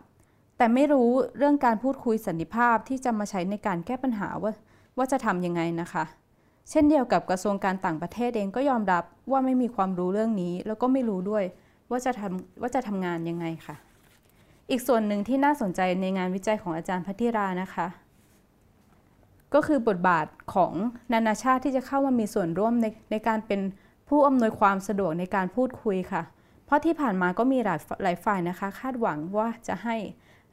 [0.58, 4.52] แต่ไม่รู้เรื่องการพูดคุยสันติภาพที่จะมาใช้ในการแก้ปัญหาว่า
[4.98, 6.04] ว่าจะทำยังไงนะคะ
[6.70, 11.44] เช่นเดียวกับกระทรวงการต่างประเทศเองก็ยอมรับว่าไม่มีความรู้เรื่องนี้ แล้วก็ไม่รู้ด้วย
[11.90, 13.76] ว่าจะทำว่าจะทำงานยังไงค่ะ
[14.70, 17.88] อีกส่วนหนึ่งที่น่าสนใจในงานวิจัยของอาจารย์พัทิรานะคะ
[19.54, 20.74] ก็คือบทบาทของ
[21.14, 23.62] นานาชาติที่จะเข้ามามีส่วนร่วมในในการเป็น
[24.10, 26.24] ผู้อำนวยความสะดวกในการพูดคุยค่ะ
[26.72, 29.96] ราะที่ผ่านมาก็มีหลายหลายฝ่ายนะคะ คาดหวังว่าจะให้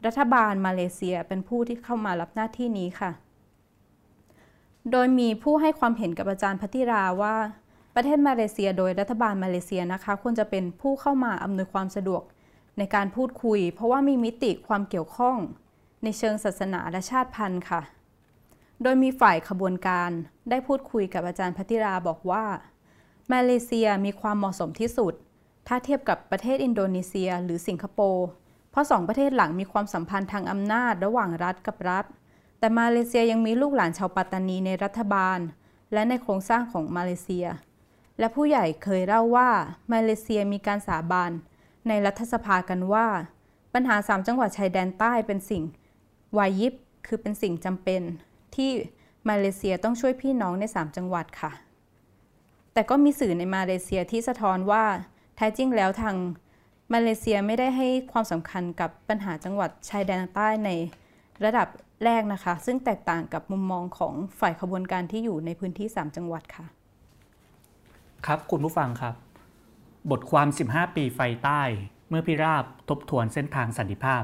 [0.07, 3.11] รัฐบาลมาเลเซียเป็นผู้ที่เข้ามารับหน้าที่นี้ค่ะ
[4.91, 7.37] โดยมีผู้ให้ความเห็นกับอาจารย์พัทิราว่า
[7.95, 12.23] ประเทศมาเลเซียโดยรัฐบาลมาเลเซียนะคะควรจะเป็นผู้เข้ามาอำนวยความสะดวก
[12.79, 15.37] ในการพูดคุย เพราะว่ามีมิติความเกี่ยวข้อง
[16.05, 17.83] ในเชิงศาสนาและชาติพันธุ์ค่ะ
[18.83, 20.11] โดยมีฝ่ายขบวนการ
[20.51, 22.45] ได้พูดคุยกับอาจารย์พัทิราบอกว่า
[23.33, 25.15] มาเลเซียมีความเหมาะสมที่สุด
[25.69, 28.27] ถ้าเทียบกับประเทศอินโดนีเซีย หรือสิงคโปร์
[28.71, 32.05] เพราะสองประเทศหลังมีความสัมพันธ์ทางอำนาจระหว่างรัฐกับรัฐ
[32.59, 35.39] แต่มาเลเซียยังมีลูกหลานชาวปัตตานีในรัฐบาล
[35.93, 37.47] และในโครงสร้างของมาเลเซีย
[38.19, 39.51] และผู้ใหญ่เคยเล่าว่า
[39.93, 41.31] มาเลเซียมีการสาบาน
[41.89, 43.07] ในรัฐสภากันว่า
[43.75, 45.63] ปัญหาสามจังหวัดชายแดนใต้เป็นสิ่ง
[46.37, 46.75] วายิบ
[47.07, 48.03] คือเป็นสิ่งจำเป็น
[48.55, 48.71] ที่
[49.29, 51.53] มาเลเซียต้องช่วยพี่น้องใน 3 จังหวัดค่ะ
[52.73, 54.85] แต่ก็มีสื่อในมาเลเซียที่สะท้อนว่า
[55.41, 56.17] แท้จริงแล้วทาง
[56.93, 60.71] มาเลเซียไม่ได้ให้ความสำคัญกับปัญหาจังหวัดชายแดนใต้ใน
[61.45, 61.69] ระดับ
[62.05, 66.67] แรกนะคะ ซึ่งแตกต่างกับมุมมองของฝ่ายขบวนการที่อยู่ในพื้นที่ 3 จังหวัดค่ะ
[68.27, 69.15] ครับคุณผู้ฟังครับ
[70.11, 71.63] บทความ 15 ปีไฟใต้
[72.09, 74.23] เมื่อพิราบทบทวนเส้นทางสันติภาพ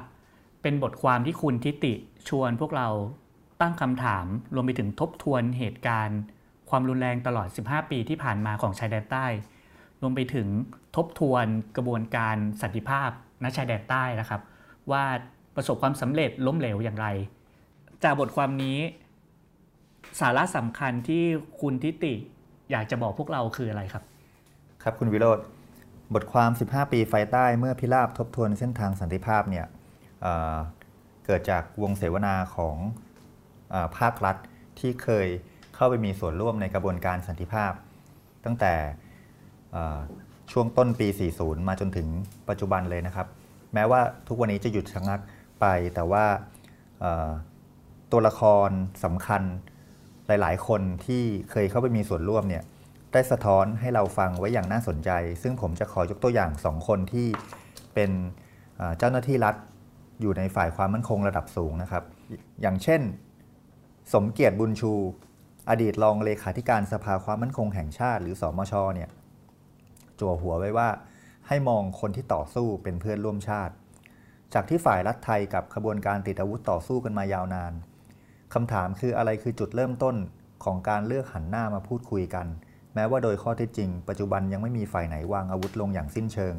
[0.63, 1.95] เป็นบทความที่คุณทิติ
[2.29, 2.89] ชวนพวกเรา
[3.61, 6.19] ตั้งคำถามรวมไปถึงทบทวนเหตุการณ์
[6.71, 9.27] ความรุนแรงตลอด 15 ปีที่ผ่านมาของชายแดนใต้
[10.01, 10.49] รวมไปถึง
[10.97, 13.11] ทบทวนกระบวนการสันติภาพ
[13.43, 14.41] ณชายแดนใต้นะครับ
[14.91, 15.05] ว่า
[15.57, 17.07] ประสบความสำเร็จล้มเหลวอย่างไร
[18.05, 18.79] จากบทความนี้
[20.21, 21.25] สาระสำคัญที่
[21.61, 22.15] คุณทิติ
[22.71, 24.03] อยากจะบอกพวกเราคืออะไรครับ
[24.83, 25.39] ครับคุณวิโรธ
[26.15, 29.67] บทความ 15 ปีไฟใต้เมื่อพิราบทบทวนเส้นทางสันติภาพเนี่ย
[30.23, 32.77] เเกิดจากวงเสวนาของ
[33.75, 34.37] อภาครัฐ
[34.79, 35.27] ที่เคย
[35.75, 37.73] เข้าไปมีส่วนร่วมในกระบวนการสันติภาพ
[38.45, 38.75] ตั้งแต่
[40.53, 42.09] ช่วงต้นปี 40 มาจนถึง
[42.49, 43.27] ปัจจุบันเลยนะครับ
[43.75, 45.21] แม้ว่าทุกวันนี้จะหยุดชะงัก
[45.61, 46.25] ไป แต่ว่า
[48.13, 48.71] ตัวละคร
[49.05, 49.43] สำคัญ
[50.27, 52.65] หลาย ๆ คนที่เคยเข้าไปมีส่วนร่วมเนี่ย
[53.13, 55.11] ได้สะท้อนให้เราฟังไว้อย่างน่าสนใจ
[55.43, 57.29] ซึ่งผมจะขอยกตัวอย่างสองคนที่
[57.95, 58.11] เป็น
[58.77, 59.55] เอ่อเจ้าหน้าที่รัฐ
[60.21, 62.05] อยู่ในฝ่ายความมั่นคงระดับสูงนะครับ
[62.63, 63.01] อย่างเช่น
[64.15, 64.93] สมเกียรติบุญชู
[65.71, 69.09] อดีตรองเลขาธิการสภาความมั่นคงแห่งชาติ หรือสอมชเนี่ย
[70.21, 70.89] จั่วหัวไว้ว่า
[71.49, 73.75] ให้มองคนที่ต่อสู้เป็นเพื่อนร่วมชาติ
[74.55, 77.73] จากที่ฝ่ายรัฐไทยกับขบวนการติดอาวุธต่อสู้กันมายาวนาน
[78.55, 80.17] คำถามคืออะไรคือจุดเริ่มต้น
[80.65, 82.47] ของการเลือกหันหน้ามาพูดคุยกัน
[82.95, 86.55] แม้ว่าโดยข้อเท็จจริง ปัจจุบันยังไม่มีฝ่ายไหนวางอาวุธลงอย่างสิ้นเชิง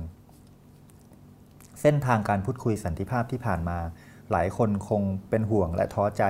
[1.82, 3.80] เส้นทางการพูดคุยสันติภาพที่ผ่านมา
[4.32, 6.24] หลายคนคงเป็นห่วงและท้อใจ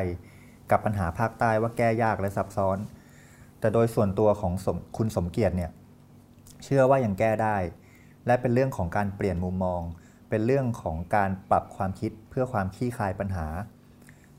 [0.71, 2.77] กับปัญหาภาคใต้ว่าแก้ยากและซับซ้อน
[3.59, 4.53] แต่โดยส่วนตัวของ
[4.97, 5.71] คุณสมเกียรติเนี่ย
[6.63, 7.57] เชื่อว่ายังแก้ได้
[8.25, 9.81] และเป็นเรื่องของการเปลี่ยนมุมมอง
[10.29, 13.47] เป็นเรื่องของการปรับความคิดเพื่อความคลี่คลายปัญหา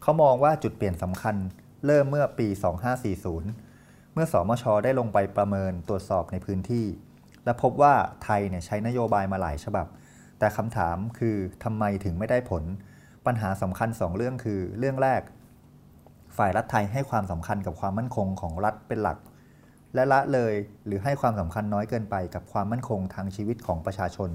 [0.03, 1.37] เขามองว่าจุดเปลี่ยนสำคัญ
[1.87, 2.49] เริ่มเมื่อปี
[3.31, 6.87] 2540 เมื่อสอมชได้ลงไปประเมินตรวจสอบในพื้นที่
[7.45, 9.87] และพบว่าไทยเนี่ยใช้นโยบายมาหลายฉบับ
[10.39, 12.65] แต่คำถามคือทำไมถึงไม่ได้ผล
[13.27, 15.23] ปัญหาสำคัญสองเรื่องคือ เรื่องแรก
[16.37, 19.19] ฝ่ายรัฐไทยให้ความสำคัญกับความมั่นคงของรัฐเป็นหลัก
[19.97, 20.55] และละเลย
[20.87, 24.31] หรือให้ความสำคัญน้อยเกินไปกับความมั่นคงทางชีวิตของประชาชน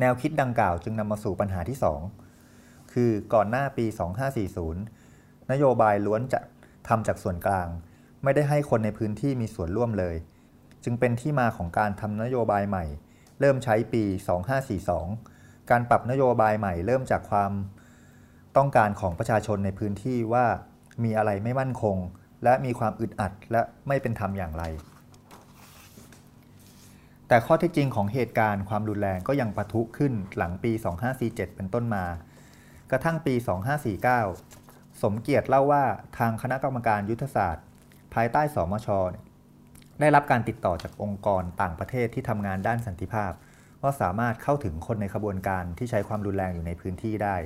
[0.00, 1.78] แนวคิดดังกล่าวจึงนำมาสู่ปัญหาที่
[2.34, 3.86] 2 คือก่อนหน้าปี
[4.68, 6.40] 2540 นโยบายล้วนจะ
[6.88, 7.68] ทำจากส่วนกลาง
[8.22, 10.16] ไม่ได้ให้คนในพื้นที่มีส่วนร่วมเลย
[10.84, 12.84] จึงเป็นที่มาของการทำนโยบายใหม่
[13.40, 14.02] เริ่มใช้ปี
[14.86, 17.52] 2542 การปรับนโยบายใหม่เริ่มจากความ
[18.56, 20.46] ต้องการของประชาชนในพื้นที่ว่า
[21.04, 21.96] มีอะไรไม่มั่นคง
[22.44, 24.64] และมีความอึดอัดและไม่เป็นธรรมอย่างไร
[27.28, 30.72] แต่ข้อเท็จจริงของเหตุการณ์ความรุนแรงก็ยังปะทุขึ้นหลังปี
[31.14, 32.04] 2547 เป็นต้นมา
[32.90, 33.34] กระทั่งปี
[34.18, 35.84] 2549 สมเกียรติเล่าว่า
[36.18, 37.64] ทางคณะกรรมการยุทธศาสตร์
[38.14, 38.88] ภายใต้สมช
[40.00, 43.32] ได้รับการติดต่อจากองค์กรต่างประเทศที่ทำงานด้านสันติภาพ
[43.82, 47.36] ว่าสามารถเข้าถึงคนในขบวนการที่ใช้ความรุนแรงอยู่ในพื้นที่ได้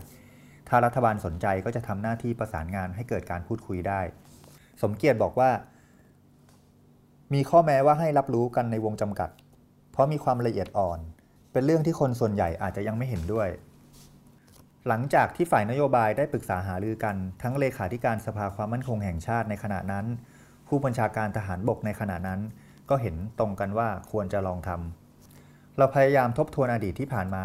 [0.68, 4.00] ถ้ารัฐบาลสนใจก็จะทำหน้าที่ประสานงานให้เกิดการพูดคุยได้
[4.82, 5.50] สมเกียรติบอกว่า
[7.34, 9.30] มีข้อแม้ว่าให้รับรู้กันในวงจำกัด
[9.92, 10.98] เพราะมีความละเอียดอ่อน
[11.52, 13.48] เป็นเรื่องที่คนส่วนใหญ่อาจจะยังไม่เห็นด้วย
[14.88, 20.06] หลังจากที่ฝ่ายนโยบายได้ปรึกษาหารือกัน ทั้งเลขาธิการสภาความมั่นคงแห่งชาติในขณะนั้น
[20.68, 22.40] ผู้บัญชาการทหารบกในขณะนั้น
[22.90, 27.44] ก็เห็นตรงกันว่าควรจะลองทำเราพยายามทบทวนอดีตที่ผ่านมา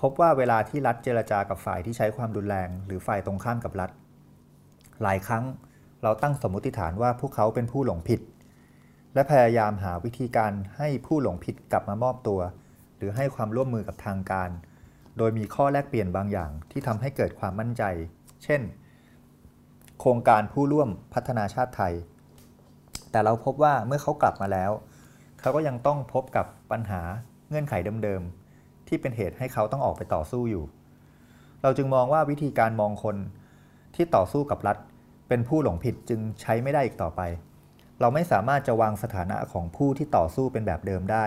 [0.00, 3.90] พบว่าเวลาที่รัฐเจรจากับฝ่ายที่ใช้ความรุนแรง หรือฝ่ายตรงข้ามกับรัฐ
[5.02, 5.44] หลายครั้ง
[6.04, 8.20] เราตั้งสมมติฐานว่าพวกเขาเป็นผู้หลงผิด
[9.14, 12.40] และพยายามหาวิธีการให้ผู้หลงผิดกลับมามอบตัว
[12.96, 14.50] หรือให้ความร่วมมือกับทางการ
[15.18, 17.82] โดยมีข้อแลกเปลี่ยนบางอย่างที่ทำให้เกิดความมั่นใจ
[18.44, 18.60] เช่น
[20.00, 21.94] โครงการผู้ร่วมพัฒนาชาติไทย
[23.10, 24.70] แต่เราพบว่าเมื่อเขากลับมาแล้ว
[25.40, 27.02] เขาก็ยังต้องพบกับปัญหา
[27.48, 30.64] เงื่อนไขเดิมๆที่เป็นเหตุให้เขาต้องออกไปต่อสู้อยู่
[31.62, 33.16] เราจึงมองว่าวิธีการมองคน
[33.94, 34.78] ที่ต่อสู้กับรัฐ
[35.28, 37.20] เป็นผู้หลงผิดจึงใช้ไม่ได้อีกต่อไป
[38.00, 41.26] เราไม่สามารถจะวางสถานะของผู้ที่ต่อสู้เป็นแบบเดิมได้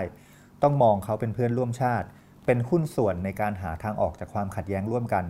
[0.63, 2.07] ต้องมองเขาเป็นเพื่อนร่วมชาติ
[2.45, 5.25] เป็นหุ้นส่วนในการหาทางออกจากความขัดแย้งร่วมกัน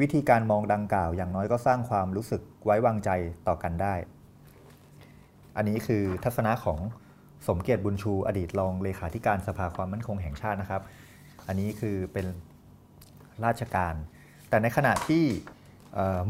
[0.00, 3.10] วิธีการมองดังกล่าวอย่างน้อยก็สร้างความรู้สึกไว้วางใจ
[3.48, 3.94] ต่อกันได้
[5.56, 6.78] อันนี้คือทัศนะของ
[7.46, 10.82] สมเกียรติบุญชู อดีตรองเลขาธิการสภาความมั่นคงแห่งชาตินะครับ
[11.46, 12.26] อันนี้คือเป็น
[13.44, 13.94] ราชการ
[14.48, 15.24] แต่ในขณะที่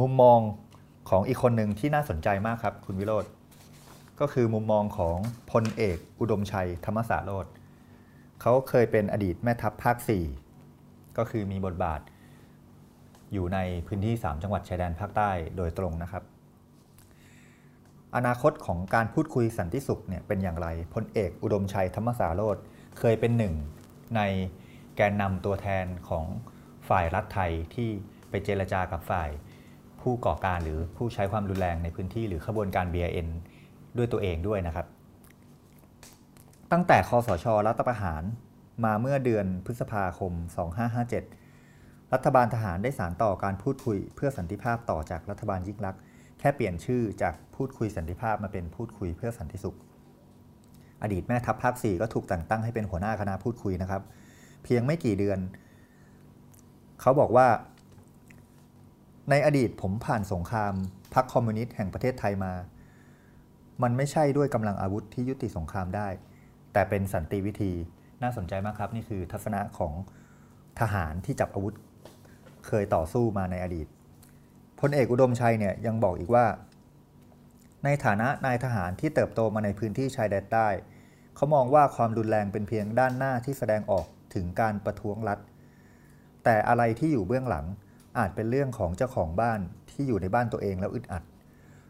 [0.00, 0.40] มุมมอง
[1.10, 3.24] ของอีกคนหนึ่งที่น่าสนใจมากครับ คุณวิโรธ
[4.20, 5.18] ก็คือมุมมองของ
[5.52, 7.46] พลเอก อุดมชัยธรรมสาโรธ
[8.40, 9.96] เขาเคยเป็นอดีตแม่ทัพภาค
[10.56, 12.00] 4 ก็คือมีบทบาท
[13.32, 16.22] อยู่ในพื้นที่ 3 จังหวัดชายแดนภาคใต้โดยตรงนะครับ
[18.16, 22.56] อนาคตของการพูดคุยสันติสุขเนี่ยเป็นอย่างไรพลเอกอุดมชัยธรรมสาโรธ
[22.98, 23.54] เคยเป็นหนึ่ง
[24.16, 24.20] ใน
[24.96, 26.24] แกนนำตัวแทนของ
[26.88, 27.88] ฝ่ายรัฐไทยที่
[28.30, 29.30] ไปเจรจากับฝ่าย
[30.02, 33.28] ผู้ก่อการหรือผู้ใช้ความรุนแรงในพื้นที่หรือขบวนการ BIN
[33.96, 34.86] ด้วยตัวเองด้วยนะครับ
[36.72, 38.22] ตั้งแต่คอสชรัฐประหาร
[38.84, 40.32] มาเมื่อเดือนพฤษภาคม
[40.98, 46.00] 2557 รัฐบาลทหารได้สารต่อการพูดคุยเพื่อสันติภาพต่อจากรัฐบาลยิ่งลักษณ์
[46.38, 49.76] แค่เปลี่ยนชื่อจากพูดคุยสันติภาพมาเป็นพูดคุยเพื่อสันติสุข
[51.02, 54.02] อดีตแม่ทัพภาค 4 ก็ถูกแต่งตั้งให้เป็นหัวหน้าคณะพูดคุยนะครับ
[54.64, 55.38] เพียงไม่กี่เดือน
[57.00, 57.46] เขาบอกว่า
[59.30, 60.74] ในอดีตผมผ่านสงคราม
[61.14, 62.52] พรรคคอมมิวนิสต์แห่งประเทศไทยมา
[63.82, 66.08] มันไม่ใช่ด้วยกำลังอาวุธที่ยุติสงครามได้
[66.72, 67.72] แต่เป็นสันติวิธี
[68.22, 69.92] น่าสนใจมากครับนี่คือทัศนะของ
[70.80, 71.74] ทหารที่จับอาวุธ
[72.66, 73.86] เคยต่อสู้มาในอดีต
[74.80, 76.46] พลเอกอุดมชัยเนี่ยยังบอกอีกว่า
[77.84, 80.68] ในฐานะนายทหารที่เติบโตมาในพื้นที่ชายแดนใต้
[81.36, 85.38] เขามองว่าความรุนแรงเป็นเพียงด้านหน้าที่แสดงออกถึงการประท้วงรัฐ
[86.44, 87.66] แต่อะไรที่อยู่เบื้องหลัง
[88.18, 91.24] อาจเป็นเรื่องของเจ้าของบ้านที่อยู่ในบ้านตัวเองแล้วอึดอัด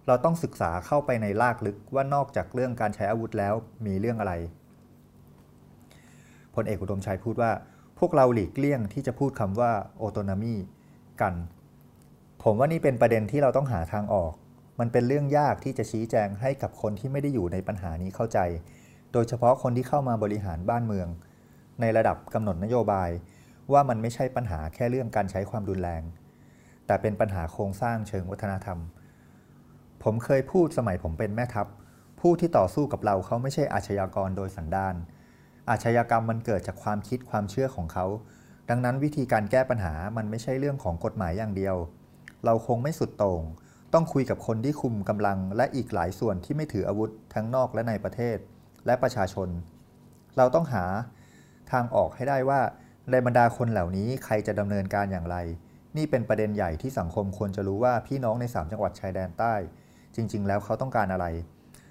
[0.07, 3.55] เราต้องศึกษาเข้าไปในลากลึกว่านอกจากเรื่องการใช้อาวุธแล้ว
[3.87, 4.33] มีเรื่องอะไร
[6.55, 7.51] พลเอกอุดมชัยพูดว่า
[7.99, 10.55] พวกเราหลีกเลี่ยงที่จะพูดคำว่าโอโตนามี
[11.21, 11.35] กัน
[12.43, 14.33] ผมว่านี่เป็นประเด็นที่เราต้องหาทางออก
[14.81, 18.39] มันเป็นเรื่องยากที่จะชี้แจงให้กับคนที่ไม่ได้อยู่ในปัญหานี้เข้าใจ
[19.13, 21.09] โดยเฉพาะคนที่เข้ามาบริหารบ้านเมือง
[21.81, 23.11] ในระดับกำหนดนโยบาย
[23.73, 26.03] ว่ามันไม่ใช่ปัญหาแค่เรื่องการใช้ความรุนแรง
[26.87, 28.79] แต่เป็นปัญหาโครงสร้างเชิงวัฒนธรรม
[30.03, 31.67] ผมเคยพูดสมัยผมเป็นแม่ทัพ
[32.21, 34.95] ผู้ที่ต่อสู้กับเราเขาไม่ใช่อาชญากรโดยสันดาน
[35.71, 38.07] อาชญากรรมมันเกิดจากความคิดความเชื่อของเขา
[38.69, 41.77] ดังนั้นวิธีการแก้ปัญหามันไม่ใช่เรื่องของกฎหมายอย่างเดียว
[42.45, 43.43] เราคงไม่สุดโต่ง
[43.93, 48.37] ต้องคุยกับคนที่คุมกำลัง และอีกหลายส่วนที่ไม่ถืออาวุธทั้งนอกและในประเทศ
[48.87, 49.49] และประชาชน
[50.37, 50.85] เราต้องหา
[51.73, 52.61] ทางออกให้ได้ว่า
[53.13, 55.37] ในบรรดาคนเหล่านี้ใครจะดำเนินการอย่างไร
[55.97, 59.55] นี่เป็นประเด็นใหญ่ที่สังคมควรจะรู้ว่าพี่น้องใน 3 จังหวัดชายแดนใต้
[60.15, 61.27] จริง ๆ แล้วเขาต้องการอะไร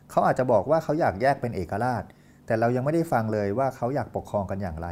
[0.10, 2.04] เขาอาจจะบอกว่าเขาอยากแยกเป็นเอกราช
[2.46, 4.88] แต่เรายังไม่ได้ฟังเลยว่าเขาอยากปกครองกันอย่างไร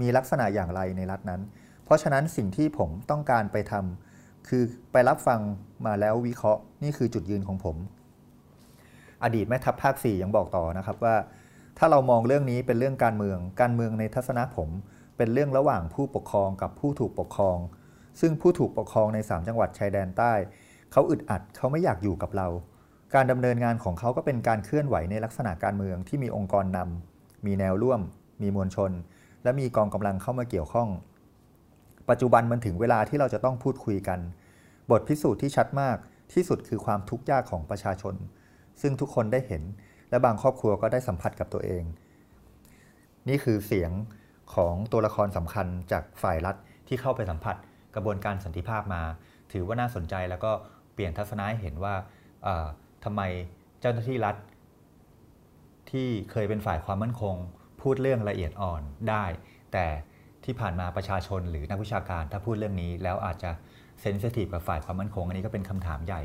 [0.00, 1.40] มีลักษณะอย่างไรในรัฐนั้น
[1.84, 5.40] เพราะฉะนั้นสิ่งที่ผมต้องการไปทำคือไปรับฟัง
[5.86, 7.76] มาแล้ววิเคราะห์นี่คือจุดยืนของผม
[9.24, 11.16] อดีตแม่ทัพภาค 4 ยังบอกต่อนะครับว่า
[11.78, 14.68] ถ้าเรามองเรื่องนี้เป็นเรื่องการเมือง การเมืองในทัศนะผม
[15.22, 17.58] เป็นเรื่องระหว่างผู้ปกครองกับผู้ถูกปกครอง
[18.20, 20.32] ซึ่งผู้ถูกปกครองใน 3 จังหวัดชายแดนใต้
[20.92, 22.48] เขาอึดอัดเขาไม่อยากอยู่กับเรา
[23.14, 28.00] การดำเนินงานของเขาก็เป็นการเคลื่อนไหวในลักษณะการเมืองที่มีองค์กรนำมีแนวร่วม
[28.42, 28.90] มีมวลชน
[29.42, 30.88] และมีกองกำลังเข้ามาเกี่ยวข้อง
[32.08, 34.20] ปัจจุบันมันถึงเวลาที่เราจะต้องพูดคุยกัน
[34.90, 35.96] บทพิสูจน์ที่ชัดมาก
[36.32, 38.14] ที่สุดคือความทุกข์ยากของประชาชน
[38.80, 39.62] ซึ่งทุกคนได้เห็น
[40.10, 41.84] และบางครอบครัวก็ได้สัมผัสกับตัวเอง
[43.28, 43.90] นี่คือเสียง
[44.54, 46.56] ของตัวละครสำคัญจากฝ่ายรัฐ
[46.88, 47.56] ที่เข้าไปสัมผัส
[47.94, 49.02] กระบวนการสันติภาพมา
[49.52, 50.52] ถือว่าน่าสนใจแล้วก็
[50.94, 51.94] เปลี่ยนทัศนะให้เห็นว่า
[53.04, 53.20] ทำไม
[53.80, 54.36] เจ้าหน้าที่รัฐ
[55.90, 57.34] ที่เคยเป็นฝ่ายความมั่นคง
[57.80, 59.24] พูดเรื่องละเอียดอ่อนได้
[59.72, 59.86] แต่
[60.44, 63.50] ที่ผ่านมาประชาชนหรือนักวิชาการถ้าพูดเรื่องนี้ แล้วอาจจะ
[64.00, 66.22] เซนซิทีฟกับฝ่ายความมั่นคง อันนี้ก็เป็นคำถามใหญ่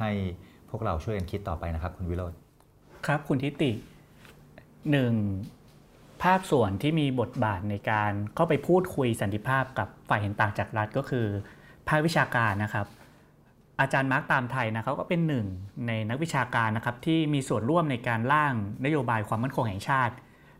[0.00, 0.10] ให้
[0.70, 2.32] พวกเราช่วยกันคิดต่อไปนะครับ คุณวิโรธ
[3.06, 3.70] ครับคุณทิติ
[4.90, 5.12] หนึ่ง
[6.24, 11.26] ภาคส่วนที่มีบทบาทในการเข้าไปพูดคุยสันติภาพกับฝ่ายเห็นต่างจากรัฐก็คือ
[11.88, 12.86] ภาควิชาการนะครับ
[13.80, 15.46] อาจารย์มาร์กตามไทยนะเขาก็เป็นหนึ่ง
[15.86, 18.54] ในนักวิชาการนะครับที่มีส่วนร่วมในการร่าง
[18.84, 20.14] นโยบายความมั่นคงแห่งชาติ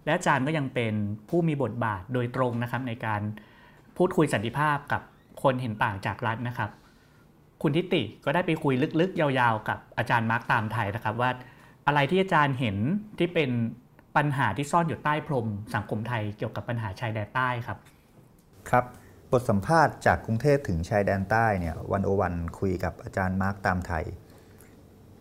[0.05, 0.95] และอาจารย์ก็ยังเป็น
[1.29, 3.21] ผู้มีบทบาทโดยตรงนะครับในการ
[3.97, 5.03] พูดคุยสันติภาพกับ
[5.43, 6.71] คนเห็นต่างจากรัฐนะครับ
[7.63, 11.31] คุณทิติก็ได้ไปคุยลึกๆ ยาวๆ กับอาจารย์มาร์กตามไทยนะครับว่า
[11.87, 12.77] อะไรที่อาจารย์เห็น
[13.19, 13.51] ที่เป็น
[14.19, 17.79] ปัญหาที่ซ่อนอยู่ใต้พรมสังคมไทยเกี่ยวกับปัญหาชายแดนใต้ครับ
[18.71, 18.85] ครับ
[19.33, 24.05] บทสัมภาษณ์จากกรุงเทพถึงชายแดนใต้เนี่ย One-O-One คุยกับอาจารย์มาร์กตามไทย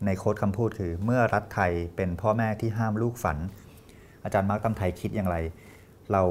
[0.05, 3.37] ใน quote คำพูดคือ เมื่อรัฐไทยเป็นพ่อแม่ที่ห้ามลูกฝัน
[4.23, 5.37] อาจารย์มาร์กตามไทยคิดอย่างไร
[6.11, 6.23] เรา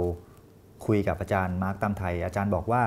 [0.86, 2.84] คุยกับอาจารย์มาร์กตามไทย อาจารย์บอกว่า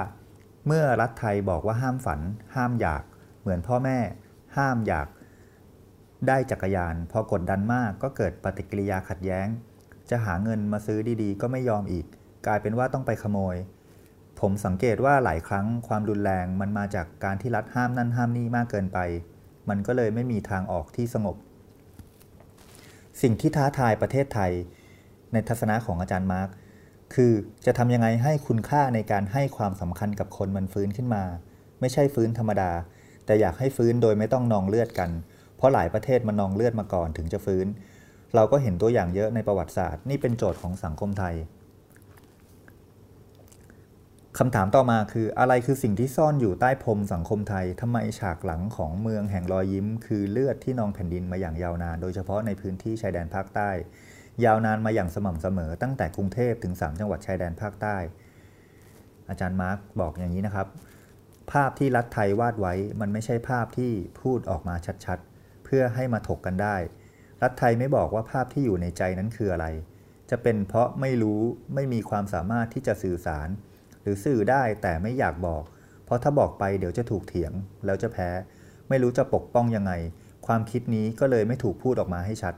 [0.67, 2.19] เมื่อรัฐไทยบอกว่าห้ามฝัน
[2.55, 3.03] ห้ามอยาก
[3.41, 3.97] เหมือนพ่อแม่
[4.57, 5.07] ห้ามอยาก
[6.27, 9.47] ได้จักรยาน พอกดดันมากก็เกิดปฏิกิริยาขัดแย้ง
[10.11, 12.05] จะหาเงินมาซื้อดีๆ ก็ไม่ยอมอีก
[12.47, 13.55] กลายเป็นว่าต้องไปขโมย
[14.39, 18.99] ผมสังเกตว่าหลายครั้งความรุนแรงมันมาจากการที่รัฐห้ามนั่นห้ามนี่มากเกินไป
[19.69, 21.35] มันก็เลยไม่มีทางออกที่สงบ
[23.21, 24.51] สิ่งที่ท้าทายประเทศไทย
[25.33, 26.49] ในทัศนะของอาจารย์มาร์ก
[27.13, 27.33] คือ
[27.65, 31.23] จะทำยังไงให้คุณค่าในการให้ความสำคัญกับคนมันฟื้นขึ้นมา
[31.79, 32.71] ไม่ใช่ฟื้นธรรมดา
[33.25, 35.09] แต่อยากให้ฟื้นโดยไม่ต้องนองเลือดกัน
[35.57, 37.67] เพราะหลายประเทศมันนองเลือดมาก่อนถึงจะฟื้น
[38.35, 41.35] เราก็เห็นตัวอย่างเยอะในประวัติศาสตร์ นี่เป็นโจทย์ของสังคมไทย
[44.37, 53.69] คำถามต่อมาคืออะไรคือสิ่งที่ซ่อนอยู่ใต้พรมสังคมไทยทำไมฉากหลังของเมืองแห่งรอยยิ้ม คือเลือดที่นองแผ่นดินมาอย่างยาวนาน โดยเฉพาะในพื้นที่ชายแดนภาคใต้
[54.45, 57.97] ยาวนานมาอย่างสม่ำเสมอ ตั้งแต่กรุงเทพถึง 3 จังหวัดชายแดนภาคใต้
[59.29, 60.67] อาจารย์มาร์กบอกอย่างนี้นะครับ
[61.51, 66.75] ภาพที่รัฐไทยวาดไว้มันไม่ใช่ภาพที่พูดออกมาชัดๆ เพื่อให้มาถกกันได้
[67.41, 69.67] รัฐไทยไม่บอกว่าภาพที่อยู่ในใจนั้นคืออะไร
[70.29, 71.41] จะเป็นเพราะไม่รู้
[71.75, 73.49] ไม่มีความสามารถที่จะสื่อสาร
[74.01, 75.63] หรือสื่อได้แต่ไม่อยากบอก
[76.05, 77.53] เพราะถ้าบอกไปเดี๋ยวจะถูกเถียง
[77.85, 78.29] แล้วจะแพ้
[78.89, 79.93] ไม่รู้จะปกป้องยังไง
[80.47, 82.53] ความคิดนี้ก็เลยไม่ถูกพูดออกมาให้ชัด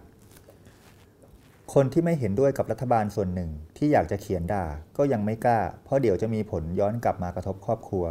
[1.73, 4.65] คนที่ไม่เห็นด้วยกับรัฐบาลส่วนหนึ่งที่อยากจะเขียนด่า
[4.97, 8.05] ก็ยังไม่กล้า เพราะเดี๋ยวจะมีผลย้อนกลับมากระทบครอบครัว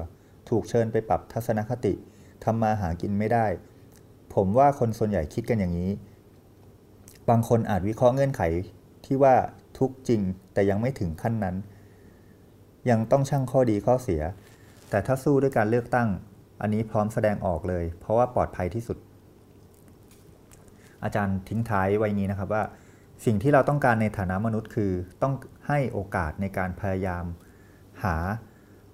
[0.48, 1.94] ถูกเชิญไปปรับทัศนคติ
[2.44, 3.46] ทำมาหากินไม่ได้
[4.34, 5.90] ผมว่าคนส่วนใหญ่คิดกันอย่างนี้
[7.30, 8.42] บางคนอาจวิเคราะห์เงื่อนไข
[9.04, 9.34] ที่ว่า
[9.78, 10.20] ทุกจริง
[10.52, 11.56] แต่ยังไม่ถึงขั้นนั้น
[12.90, 14.22] ยังต้องชั่งข้อดีข้อเสีย
[14.90, 16.08] แต่ถ้าสู้ด้วยการเลือกตั้ง
[16.60, 18.98] อันนี้พร้อมแสดงออกเลย เพราะว่าปลอดภัยที่สุด
[21.04, 22.64] อาจารย์ทิ้งท้ายไว้นี้นะครับว่า
[23.24, 25.34] สิ่งที่เราต้องการในฐานะมนุษย์คือ ต้อง
[25.68, 27.24] ให้โอกาสในการพยายาม
[28.04, 28.16] หา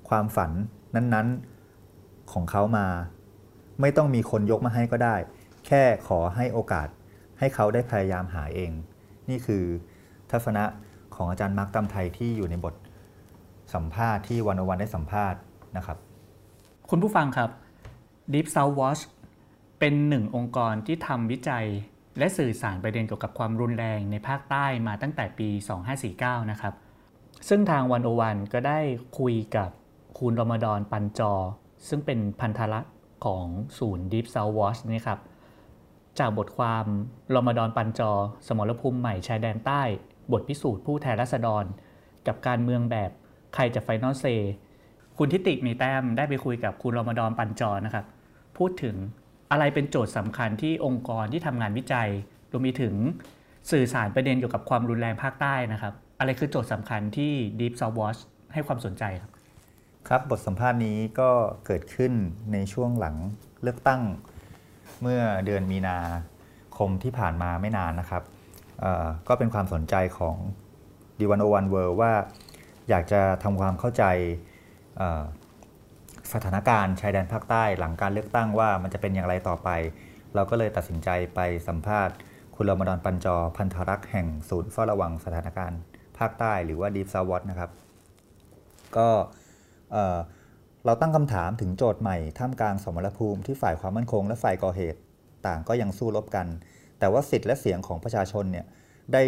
[0.09, 0.51] ความฝัน
[0.95, 2.87] นั้นๆของเขามา
[3.81, 5.17] ไม่ต้องมีคนยกมาให้ก็ได้
[5.67, 6.89] แค่ขอให้โอกาส
[7.39, 8.71] ให้เขาได้พยายามหาเอง
[9.31, 9.65] นี่คือ
[10.31, 10.65] ทัศนะ
[11.15, 12.75] ของอาจารย์มาร์กตำไทยที่อยู่ในบท
[13.75, 15.41] สัมภาษณ์ที่วันวันได้สัมภาษณ์
[15.77, 15.99] นะครับ
[16.91, 17.51] คุณผู้ฟังครับ
[18.33, 19.03] Deep South Watch
[19.79, 21.67] เป็นหนึ่งองค์กรที่ทำวิจัย
[22.19, 25.49] และสื่อสารประเด็นเกี่ยวกับความรุนแรงในภาคใต้มาตั้งแต่ปี
[26.01, 26.75] 2549 นะครับ
[27.49, 28.81] ซึ่งทางวันโอวันก็ได้
[29.19, 29.71] คุยกับ
[30.19, 31.33] คุณรอมฎอนปันจอ
[31.89, 32.95] ซึ่งเป็นพันธรักษ์
[33.25, 33.47] ของ
[33.79, 35.21] ศูนย์ Deep South Watch นี่ครับ
[36.21, 36.85] จากบทความ
[37.35, 38.13] รอมฎอนปันจอ
[38.47, 39.83] สมรภูมิใหม่ชายแดนใต้
[40.33, 41.65] บทพิสูจน์ผู้แทนราษฎร
[42.27, 43.11] กับการเมืองแบบ
[43.55, 44.25] ใครจะไฟนอลเซ
[45.19, 48.05] คุณทิติมีแต้มได้ไปคุยกับคุณรอมฎอนปันจอนะครับ
[48.57, 48.97] พูดถึง
[49.51, 52.09] อะไรเป็นโจทย์สำคัญที่องค์กรที่ทำงานวิจัย
[52.51, 52.95] รวมไปถึง
[53.71, 58.21] สื่อสารประเด็นเกี่ยวกับความรุนแรงภาคใต้นะครับ อะไรคือโจทย์สำคัญที่ Deep South Watch
[58.53, 59.31] ให้ความสนใจครับ
[60.09, 61.31] ครับ บทสัมภาษณ์นี้ก็
[61.67, 62.13] เกิดขึ้น
[62.53, 63.17] ในช่วงหลัง
[63.63, 64.01] เลือกตั้ง
[65.03, 65.99] เมื่อเดือนมีนา
[66.77, 68.23] คมที่ผ่านมาไม่นานนะครับ
[69.29, 70.37] ก็เป็นความสนใจของ
[71.19, 72.13] ดีวันโอวันเวิร์ว่า
[72.89, 74.05] อยากจะทำความเข้าใจ
[76.33, 79.69] สถานการณ์ชายแดนภาคใต้หลังการเลือกตั้งว่ามันจะเป็นอย่างไรต่อไป
[80.35, 82.15] เราก็เลยตัดสินใจไปสัมภาษณ์
[82.57, 85.81] คุณรมดอนปัญจอพันธรักษ์แห่งศูนย์เฝ้าระวังสถานการณ์
[86.19, 87.71] ภาคใต้หรือว่า Deep South Watch นะครับ
[88.97, 89.09] ก็
[90.87, 95.01] เราตั้งคำถามถึงโจทย์ใหม่ท่ามกลางสมรภูมิที่ฝ่ายความมั่นคง และฝ่ายก่อเหตุ
[95.47, 96.47] ต่างก็ยังสู้รบกัน
[96.99, 98.67] แต่ว่าสิทธิ์และเสียงของประชาชนเนี่ย
[99.13, 99.23] ได้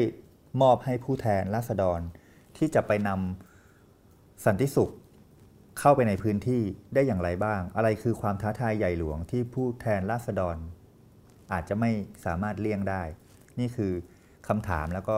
[0.63, 2.01] มอบให้ผู้แทนราษฎร
[2.57, 4.91] ที่จะไปนำสันติสุข
[5.79, 6.63] เข้าไปในพื้นที่
[6.95, 10.57] ได้อย่างไรบ้าง อะไรคือความท้าทายใหญ่หลวงที่ผู้แทนราษฎร
[11.53, 11.91] อาจจะไม่
[12.25, 13.03] สามารถเลี่ยงได้
[13.59, 13.93] นี่คือ
[14.49, 15.17] คำถามแล้วก็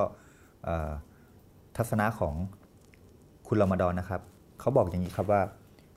[1.76, 2.35] ทัศนะของ
[3.48, 4.20] คุณรมดอนนะครับ
[4.61, 5.42] เขาบอกอย่างนี้ครับว่า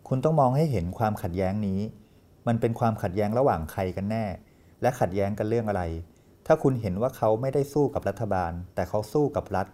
[0.07, 1.79] คุณต้องมองให้เห็นความขัดแย้งนี้
[2.47, 4.25] มันเป็นความขัดแย้งระหว่างใครกันแน่
[4.81, 5.83] และขัดแย้งกันเรื่องอะไร
[6.47, 9.67] ถ้าคุณเห็นว่าเขาไม่ได้สู้กับรัฐบาล แต่เขาสู้กับรัฐ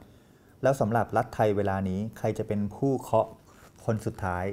[0.63, 3.27] แล้วสำหรับรัฐไทยเวลานี้ใครจะเป็นผู้เคาะ
[3.85, 4.45] คนสุดท้าย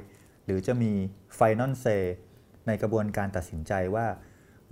[0.45, 0.91] หรือจะมี
[1.35, 1.85] ไฟนอลเซ
[2.67, 4.05] ในกระบวนการตัดสินใจว่า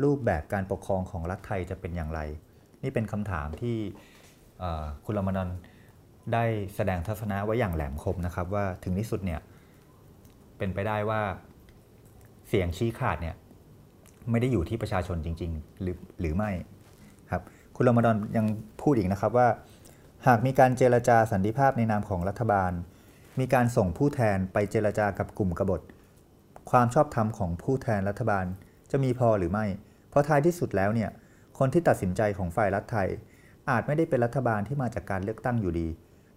[0.03, 2.19] รูปแบบการปกครองของรัฐไทยจะเป็นอย่างไร
[2.83, 3.77] นี่เป็นคำถามที่
[5.05, 5.49] คุณรมนน
[6.33, 9.41] ได้แสดงทัศนะไว้อย่างแหลมคมนะครับว่าถึงที่สุดเนี่ย
[10.57, 11.21] เป็นไปได้ว่า
[12.47, 13.35] เสียงชี้ขาดเนี่ย
[14.31, 16.51] ไม่ได้อยู่ที่ประชาชนจริง ๆ หรือหรือไม่
[17.31, 17.41] ครับ
[17.75, 18.45] คุณรมดอนยัง
[18.81, 19.47] พูดอีกนะครับว่า
[20.27, 22.71] หากมีการเจรจาสันติภาพในนามของรัฐบาล
[23.39, 25.81] มีการส่งผู้แทนไปเจรจากับกลุ่มกบฏ
[26.71, 28.45] ความชอบธรรมของผู้แทนรัฐบาล
[28.91, 29.65] จะมีพอหรือไม่
[30.09, 31.09] เพราะท้ายที่สุดแล้วเนี่ย
[31.59, 33.09] คนที่ตัดสินใจของฝ่ายรัฐไทย
[33.69, 35.87] อาจไม่ได้เป็นรัฐบาลที่มาจากการเลือกตั้งอยู่ดี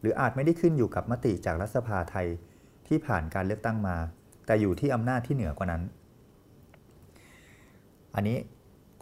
[0.00, 2.26] หรืออาจไม่ได้ขึ้นอยู่กับมติจากรัฐสภาไทย
[2.88, 3.96] ที่ผ่านการเลือกตั้งมา
[4.46, 5.82] แต่อยู่ที่อำนาจที่เหนือกว่านั้น
[8.14, 8.36] อันนี้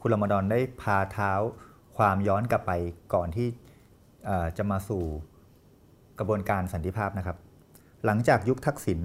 [0.01, 1.33] คุณรมดอนได้พาเท้า
[1.97, 2.73] ความย้อนกลับไป
[3.15, 3.49] ก่อนที่
[4.59, 5.05] จะมาสู่
[6.19, 7.37] กระบวนการสันติภาพนะครับ
[8.05, 9.01] หลังจากยุคทักษิณ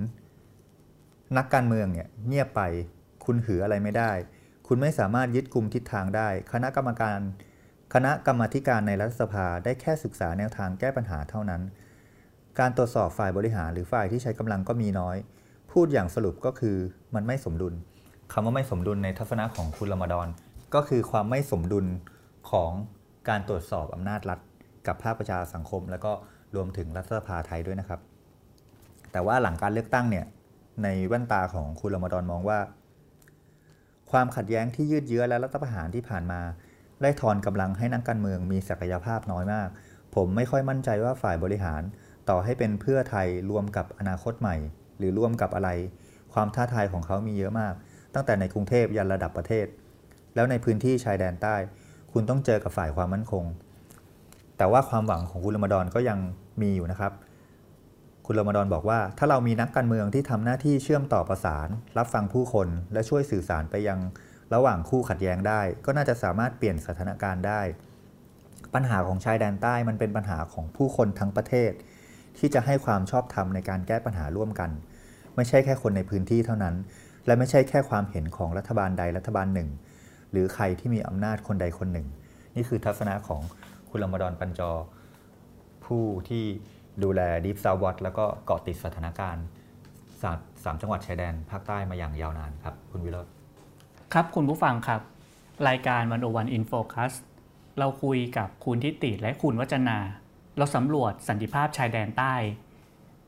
[1.37, 2.61] นักการเมืองเนี่ยเงียบไป
[3.25, 4.11] คุณหืออะไรไม่ได้
[4.67, 7.19] คุณไม่สามารถยึดกลุ่มทิศทางได้ คณะกรรมการ
[7.93, 11.61] คณะกรรมาธิการในรัฐสภาได้แค่ศึกษาแนวทางแก้ปัญหาเท่านั้น
[12.59, 15.17] การตรวจสอบฝ่ายบริหารหรือฝ่ายที่ใช้กำลังก็มีน้อย
[15.71, 16.77] พูดอย่างสรุปก็คือ
[17.15, 17.73] มันไม่สมดุล
[18.33, 20.27] คำว่าไม่สมดุลในทัศนะของคุณรมดอน
[20.75, 21.85] ก็คือความไม่สมดุล
[22.51, 22.71] ของ
[23.29, 24.39] การตรวจสอบอำนาจรัฐ
[24.87, 26.11] กับภาคประชาสังคม แล้วก็
[26.55, 27.99] รวมถึงรัฐสภาไทยด้วยนะครับ
[29.11, 30.25] แต่ว่าหลังการเลือกตั้งเนี่ย
[30.83, 32.59] ในแว่นตาของคุณรมดอนมองว่า
[34.11, 36.41] ความขัดแย้งที่ยืดเยื้อและรัฐประหารที่ผ่านมา
[37.01, 39.69] ได้ทอนกำลังให้นักการเมืองมีศักยภาพน้อยมาก
[40.15, 41.81] ผมไม่ค่อยมั่นใจว่าฝ่ายบริหาร
[42.31, 44.55] ต่อให้เป็นเพื่อไทยรวมกับอนาคตใหม่
[44.97, 45.69] หรือร่วมกับอะไร
[46.33, 47.73] ความท้าทายของเขามีเยอะมาก
[48.13, 49.65] ตั้งแต่ในกรุงเทพยันระดับประเทศ
[50.35, 51.55] แล้วในพื้นที่ชายแดนใต้
[52.11, 53.45] คุณต้องเจอกับฝ่ายความมั่นคง
[54.57, 56.19] แต่ว่าความหวังของคุณรมดอนก็ยัง
[56.61, 57.13] มีอยู่นะครับ
[58.25, 61.67] คุณรมดอนบอกว่า ถ้าเรามีนักการเมืองที่ทำหน้าที่เชื่อมต่อประสาน
[61.97, 63.99] รับฟังผู้คนและช่วยสื่อสารไปยัง
[64.53, 67.61] ระหว่างคู่ขัดแย้งได้ ก็น่าจะสามารถเปลี่ยนสถานการณ์ได้
[68.73, 71.71] ปัญหาของชายแดนใต้มันเป็นปัญหาของผู้คนทั้งประเทศ
[72.37, 74.69] ที่จะให้ความชอบธรรมในการแก้ปัญหาร่วมกัน
[75.35, 76.75] ไม่ใช่แค่คนในพื้นที่เท่านั้น
[77.25, 79.69] และไม่ใช่แค่ความเห็นของรัฐบาลใดรัฐบาลหนึ่ง
[80.31, 82.07] หรือใครที่มีอำนาจคนใดคนหนึ่ง
[82.55, 83.41] นี่คือทัศนะของ
[83.89, 84.71] คุณลมดอนปัญจอ
[85.85, 86.43] ผู้ที่
[87.03, 89.45] ดูแล Deep South Watch แล้วก็เกาะติดสถานการณ์
[90.21, 93.31] สามสามจังหวัดชายแดนภาคใต้มาอย่างยาวนานครับ คุณวิโรจน์
[94.13, 95.01] ครับคุณผู้ฟังครับ
[95.67, 97.13] รายการ One-O-One In Focus
[97.79, 99.97] เราคุยกับคุณทิติและคุณวัจนา
[100.57, 102.33] เราสำรวจสันติภาพชายแดนใต้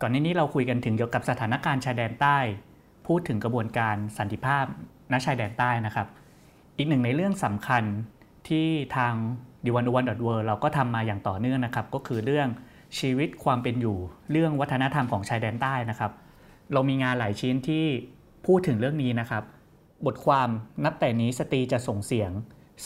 [0.02, 2.38] ก่อนหน้านี้เราคุยกันถึงเกี่ยวกับสถานการณ์ชายแดนใต้
[3.08, 4.66] พูดถึงกระบวนการสันติภาพ
[5.12, 6.08] ณชายแดนใต้นะครับ
[6.78, 7.84] อีกหนึ่งในเรื่องสำคัญ
[8.50, 9.14] ที่ทาง
[9.66, 12.48] ดิวันวันดอทเวเราก็ทำมาอย่างต่อเนื่องนะครับ ก็คือเรื่อง
[13.00, 13.98] ชีวิตความเป็นอยู่
[14.32, 16.12] เรื่องวัฒนธรรมของชายแดนใต้นะครับ
[16.74, 17.86] เรามีงานหลายชิ้นที่
[18.46, 19.44] พูดถึงเรื่องนี้นะครับ
[20.06, 20.50] บทความ
[20.86, 22.32] นับแต่นี้สตรีจะส่งเสียง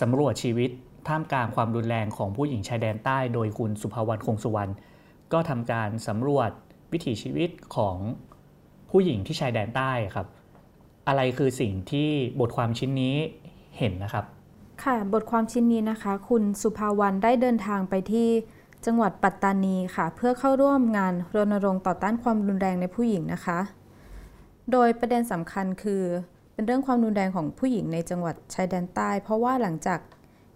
[0.01, 0.69] สำรวจชีวิต
[1.09, 4.71] ท่ามกลางความรุนแรงของผู้หญิงชายแดนใต้โดยคุณสุภาวรรณคงสุวรรณ
[5.33, 6.51] ก็ทำการสำรวจ
[6.91, 7.95] วิถีชีวิตของ
[8.91, 10.27] ผู้หญิงที่ชายแดนใต้ครับ
[11.07, 13.15] อะไรคือสิ่งที่บทความชิ้นนี้
[13.77, 14.25] เห็นนะครับ
[14.83, 18.29] ค่ะบทความชิ้นนี้นะคะ คุณสุภาวรรณได้เดินทางไปที่
[18.85, 23.59] จังหวัดปัตตานีค่ะ เพื่อเข้าร่วมงานรณรงค์ต่อต้านความรุนแรงในผู้หญิงนะคะ
[24.71, 26.03] โดยประเด็นสำคัญคือ
[26.53, 29.99] เป็นเรื่องความรุนแรงของผู้หญิงในจังหวัดชายแดนใต้ เพราะว่าหลังจาก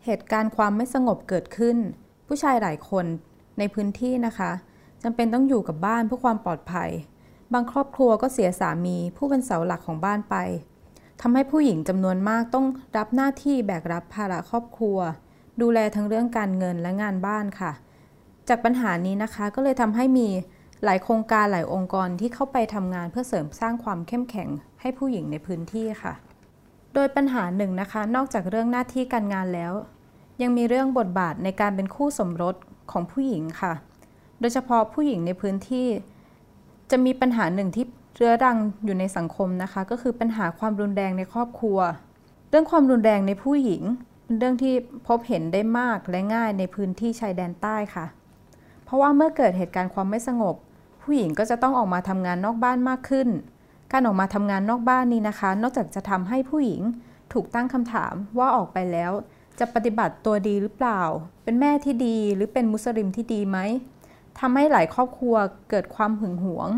[0.05, 1.77] เหตุการณ์ความไม่สงบเกิดขึ้น
[2.27, 3.05] ผู้ชายหลายคน
[3.57, 4.51] ในพื้นที่นะคะ
[5.03, 6.89] จำเป็นต้องอยู่กับบ้านเพื่อความปลอดภัย
[7.53, 10.35] บางครอบครัวก็เสียสามีผู้เป็นเสาหลักของบ้านไป
[11.21, 12.65] ทำให้ผู้หญิงจำนวนมากต้อง
[12.97, 14.97] รับหน้าที่แบกรับภาระครอบครัว
[15.61, 17.71] ดูแลทั้งเรื่องการเงินและงานบ้านค่ะ
[18.49, 20.27] จากปัญหานี้นะคะก็เลยทำให้มี
[20.83, 24.49] หลายโครงการหลายองค์กรที่เข้าไปทำงานเพื่อเสริมสร้างความเข้มแข็ง
[24.81, 26.13] ให้ผู้หญิงในพื้นที่ค่ะ
[26.93, 29.73] โดยปัญหาหนึ่งนะคะ นอกจากเรื่องหน้าที่การงานแล้ว
[30.41, 32.55] ยังมีเรื่องบทบาทในการเป็นคู่สมรส
[32.91, 33.73] ของผู้หญิงค่ะ
[34.39, 35.87] โดยเฉพาะผู้หญิงในพื้นที่
[36.91, 37.85] จะมีปัญหาหนึ่งที่
[38.15, 41.79] เรื้อรังอยู่ในสังคมนะคะ ก็คือปัญหาความรุนแรงในครอบครัว
[42.49, 43.83] เรื่องความรุนแรงในผู้หญิง
[44.23, 44.73] เป็นเรื่องที่
[45.07, 48.05] พบเห็นได้มากและง่ายในพื้นที่ชายแดนใต้ค่ะ
[48.83, 50.55] เพราะว่าเมื่อเกิดเหตุการณ์ความไม่สงบ
[51.01, 53.27] ผู้หญิงก็จะต้องออกมาทำงานนอกบ้านมากขึ้น
[53.91, 56.81] การออกมาทำงานนอกบ้านนี้นะคะ นอกจากจะทำให้ผู้หญิง
[57.33, 59.11] ถูกตั้งคำถามว่าออกไปแล้ว
[59.59, 61.01] จะปฏิบัติตัวดีหรือเปล่า
[61.43, 63.57] เป็นแม่ที่ดีหรือเป็นมุสลิมที่ดีไหม
[64.39, 65.35] ทำให้หลายครอบครัว
[65.69, 66.69] เกิดความหึงหวง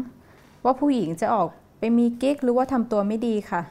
[0.63, 1.47] ว่าผู้หญิงจะออก
[1.79, 3.61] ไปมีกิ๊กหรือว่าทำตัวไม่ดีค่ะ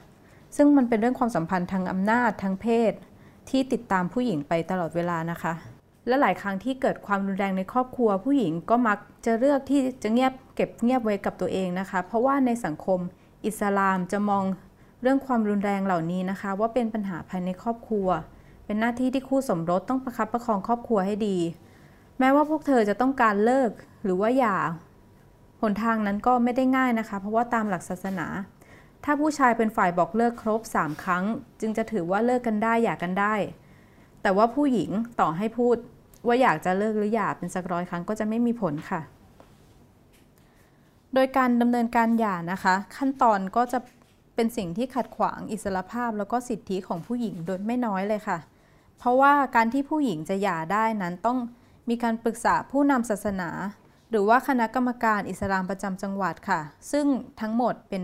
[0.57, 2.93] ซึ่งมันเป็นเรื่องความสัมพันธ์ทางอำนาจทางเพศ
[3.49, 5.53] ที่ติดตามผู้หญิงไปตลอดเวลานะคะ
[6.07, 13.01] และหลายครั้งที่เกิดความรุนแรงในครอบครัว ผู้หญิงก็มักจะเลือกที่จะเงียบเก็บเงียบไว้กับตัวเองนะคะ เพราะว่าในสังคม
[13.47, 14.45] อิสลามจะมอง
[15.03, 18.09] เรื่องความรุนแรงเหล่านี้นะคะ ว่าเป็นปัญหาภายในครอบครัว
[18.65, 21.39] เป็นหน้าที่ที่คู่สมรสต้องประคับประคองครอบครัวให้ดี
[22.19, 23.71] แม้ว่าพวกเธอจะต้องการเลิก
[24.05, 24.57] หรือว่าหย่า
[25.61, 28.27] หนทางนั้นก็ไม่ได้ง่ายนะคะ เพราะว่าตามหลักศาสนา
[29.05, 31.25] ถ้าผู้ชายเป็นฝ่ายบอกเลิกครบ 3 ครั้ง
[31.61, 33.35] จึงจะถือว่าเลิกกันได้หย่ากันได้
[34.23, 34.91] แต่ว่าผู้หญิง
[35.21, 35.77] ต่อให้พูด
[36.27, 39.01] ว่าอยากจะเลิกหรือหย่าเป็นสักร้อยครั้งก็จะไม่มีผลค่ะ
[41.15, 43.79] โดยการดำเนินการหย่านะคะ ขั้นตอนก็จะ
[44.35, 48.39] เป็นสิ่งที่ขัดขวางอิสรภาพแล้วก็สิทธิของผู้หญิงโดยไม่น้อยเลยค่ะ
[48.99, 51.39] เพราะว่าการที่ผู้หญิงจะหย่าได้นั้นต้อง
[51.89, 53.51] มีการปรึกษาผู้นำศาสนา
[54.11, 56.61] หรือว่าคณะกรรมการอิสลามประจำจังหวัดค่ะ
[56.93, 57.07] ซึ่ง
[57.41, 58.03] ทั้งหมดเป็น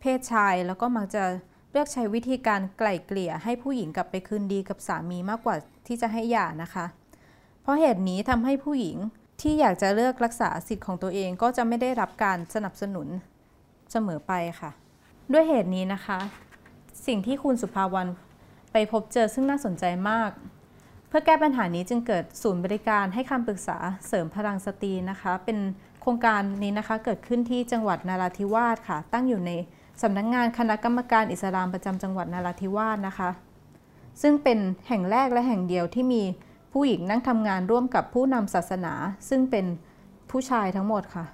[0.00, 1.24] เพศชายแล้วก็มักจะ
[1.70, 6.86] เลือกใช้วิธีการไกล่เกลี่ยให้ผู้หญิงกลับไปคืนดีกับสามีมากกว่าที่จะให้หย่านะคะ
[7.62, 8.98] เพราะเหตุนี้ทำให้ผู้หญิง
[9.40, 13.08] ที่อยากจะเลือกรักษาสิทธิ์ของตัวเองก็จะไม่ได้รับการสนับสนุน
[13.92, 14.70] เสมอไปค่ะ
[15.32, 16.18] ด้วยเหตุนี้นะคะ
[17.06, 18.10] สิ่งที่คุณสุภาวรรณ
[18.72, 20.30] ไปพบเจอซึ่งน่าสนใจมาก
[21.08, 25.58] เพื่อแก้ปัญหานี้จึงเกิดศูนย์บริการให้คำปรึกษาเสริมพลังสตรีนะคะ เป็น
[26.00, 29.52] โครงการนี้นะคะเกิดขึ้นที่จังหวัดนาราธิวาสค่ะ ตั้งอยู่ใน
[30.02, 33.30] สำนักงงานคณะกรรมการอิสลามประจำจังหวัดนาราธิวาสนะคะ
[34.22, 34.58] ซึ่งเป็น
[34.88, 36.22] แห่งแรกและแห่งเดียวที่มี
[36.72, 38.92] ผู้หญิงนั่งทำงานร่วมกับผู้นำศาสนา
[39.28, 39.66] ซึ่งเป็น
[40.30, 41.24] ผู้ชายทั้งหมดค่ะ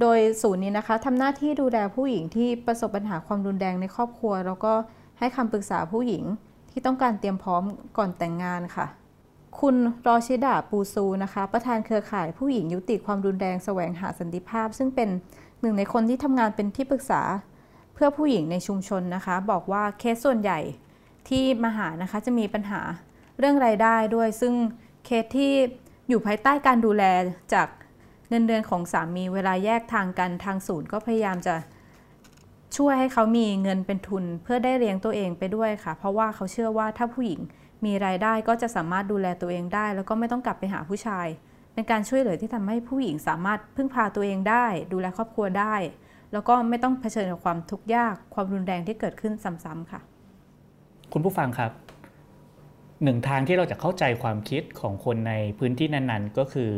[0.00, 4.72] โดยศูนย์นี้นะคะทำหน้าที่ดูแลผู้หญิงที่ประสบปัญหาความรุนแรงในครอบครัว แล้วก็
[5.18, 6.24] ให้คำปรึกษาผู้หญิง
[6.70, 7.62] ที่ต้องการเตรียมพร้อม
[7.96, 8.86] ก่อนแต่งงานค่ะ
[9.60, 9.76] คุณ
[10.06, 15.08] รอชิดาปูซูนะคะ ประธานเครือข่ายผู้หญิงยุติความรุนแรงแสวงหาสันติภาพ ซึ่งเป็น
[15.60, 17.22] หนึ่งในคนที่ทำงานเป็นที่ปรึกษา
[17.94, 20.60] เพื่อผู้หญิงในชุมชนนะคะ บอกว่าเคสส่วนใหญ่
[21.28, 22.80] ที่มาหานะคะจะมีปัญหา
[23.38, 24.54] เรื่องรายได้ด้วยซึ่ง
[25.04, 25.52] เคสที่
[26.08, 27.04] อยู่ภายใต้การดูแล
[27.54, 27.68] จาก
[28.28, 31.54] เงินเดือนของสามีเวลาแยกทางกันทางศูนย์ก็พยายามจะ
[32.76, 37.40] ช่วยให้เขามีเงินเป็นทุนเพื่อได้เลี้ยงตัวเองไปด้วยค่ะ เพราะว่าเขาเชื่อว่าถ้าผู้หญิง
[37.84, 41.26] มีรายได้ก็จะสามารถดูแลตัวเองได้ แล้วก็ไม่ต้องกลับไปหาผู้ชาย
[41.74, 45.76] เป็นการช่วยเหลือที่ทำให้ผู้หญิงสามารถพึ่งพาตัวเองได้ ดูแลครอบครัวได้
[46.32, 49.32] แล้วก็ไม่ต้องเผชิญกับความทุกข์ยากความรุนแรงที่เกิดขึ้น
[49.64, 50.00] ซ้ำๆค่ะ
[51.12, 51.70] คุณผู้ฟังครับ
[53.02, 56.72] หนึ่งทางที่เราจะเข้าใจความคิดของคนในพื้นที่นั้นๆ ก็คือ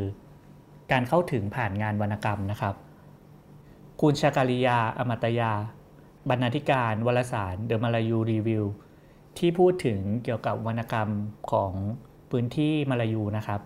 [0.92, 2.74] การเข้าถึงผ่านงานวรรณกรรมนะครับ
[4.00, 5.52] คุณชาการิยา อมตยา
[6.28, 8.64] บรรณาธิการวารสารเดอะมาลายูรีวิว
[9.38, 11.08] ที่พูดถึงเกี่ยวกับวรรณกรรม
[11.52, 11.72] ของ
[12.30, 13.60] พื้นที่มาลายูนะครับ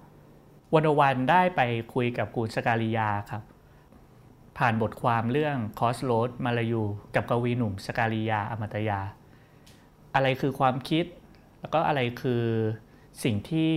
[0.74, 1.60] วันวันได้ไป
[1.94, 3.42] คุยกับคุณสกาลิยาครับ
[4.58, 6.82] ผ่านบทความเรื่องคอสโรดมาลายู
[7.14, 9.00] กับกวีหนุ่มสกาลิยาอมตยา
[10.14, 11.04] อะไรคือความคิด
[11.62, 12.42] แล้วก็อะไรคือ
[13.24, 13.72] สิ่งที่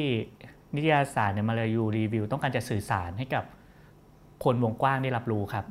[0.76, 3.44] นิตยสารในมาลายูรีวิว ต้องการจะสื่อสารให้กับ
[4.44, 5.66] คนวงกว้างได้รับรู้ครับ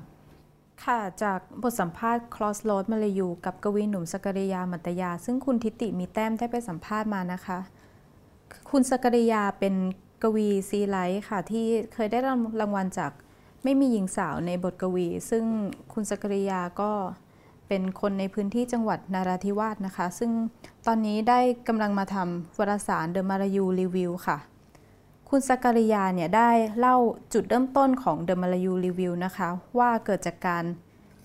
[0.84, 7.58] ค่ะจากบทสัมภาษณ์ Cross Road มาลยูกับกวีหนุ่มสกริยามัตยา ซึ่งคุณทิติมีแต้มได้ไปสัมภาษณ์มานะคะ
[8.70, 9.74] คุณซะการีย์ยาเป็น
[10.22, 12.18] กวีซีไรต์ค่ะ ที่เคยได้
[12.60, 13.12] รางวัลจาก
[13.64, 15.44] ไม่มีหญิงสาวในบทกวี ซึ่ง
[15.92, 16.90] คุณซะการีย์ยาก็
[17.68, 20.30] เป็นคนในพื้นที่จังหวัดนาราธิวาสนะคะ ซึ่ง
[20.86, 24.38] ตอนนี้ได้กำลังมาทำวารสาร The Melayu Review ค่ะ
[25.28, 26.96] คุณซะการีย์ยาเนี่ยได้เล่า
[27.32, 29.48] จุดเริ่มต้นของ The Melayu Review นะคะ
[29.78, 30.64] ว่าเกิดจากการ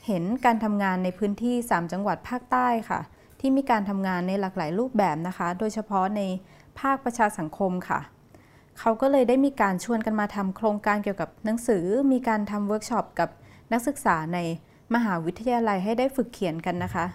[0.05, 2.99] เห็นการทำงานในพื้นที่ 3 จังหวัดภาคใต้ค่ะ
[3.39, 6.21] ที่มีการทำงานในหลากหลายรูปแบบนะคะ โดยเฉพาะใน
[6.79, 7.99] ภาคประชาสังคมค่ะ
[8.79, 13.29] เขาก็เลยได้มีการชวนกันมาทำโครงการเกี่ยวกับหนังสือ มีการทำเวิร์กช็อปกับ
[13.71, 14.39] นักศึกษาใน
[14.95, 17.05] มหาวิทยาลัยให้ได้ฝึกเขียนกันนะคะ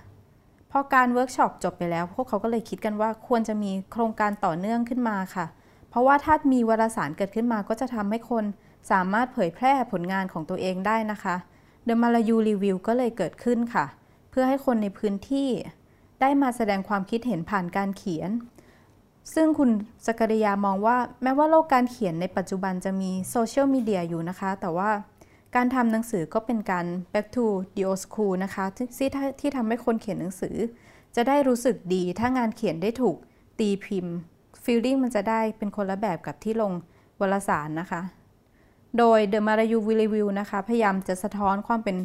[0.70, 5.47] พอการเวิร์กช็อปจบไปแล้ว พวกเขาก็เลยคิดกันว่าควรจะมีโครงการต่อเนื่องขึ้นมาค่ะ
[5.91, 8.45] เพราะว่าถ้ามีวารสารเกิดขึ้นมาก็จะทำให้คน
[8.91, 11.37] สามารถเผยแพร่ผลงานของตัวเองได้นะคะ
[11.87, 13.85] The Malayu Review ก็เลยเกิดขึ้นค่ะ
[14.31, 15.49] เพื่อให้คนในพื้นที่
[16.20, 18.31] ได้มาแสดงความคิดเห็นผ่านการเขียน
[19.35, 19.70] ซึ่งคุณ
[20.07, 24.91] สกริยามองว่าแม้ว่าโลกการเขียนในปัจจุบันจะมีโซเชียลมีเดียอยู่นะคะ แต่ว่า
[25.55, 27.45] การทำหนังสือก็เป็นการ back to
[27.75, 29.09] the old school นะคะที่
[29.41, 30.57] ที่ทำให้คนเขียนหนังสือ
[31.17, 33.17] จะได้รู้สึกดีถ้างานเขียนได้ถูก
[33.59, 34.15] ตีพิมพ์
[34.63, 36.73] ฟีลลิ่งมันจะได้เป็นคนละแบบกับที่ลง
[37.21, 38.01] วารสารนะคะ
[38.99, 41.97] โดย The Marayu Review นะคะ พยายามจะสะท้อนความเป็น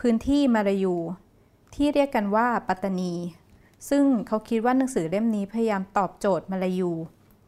[0.00, 0.94] พื้นที่มารายู
[1.74, 3.14] ที่เรียกกันว่าปัตตานี
[3.90, 6.90] ซึ่งเขาคิดว่าหนังสือเล่มนี้พยายามตอบโจทย์มาลายู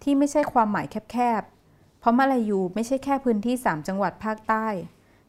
[0.03, 4.67] ที่ไม่ใช่ความหมายแคบๆ เพราะมาลายูไม่ใช่แค่พื้นที่ 3 จังหวัดภาคใต้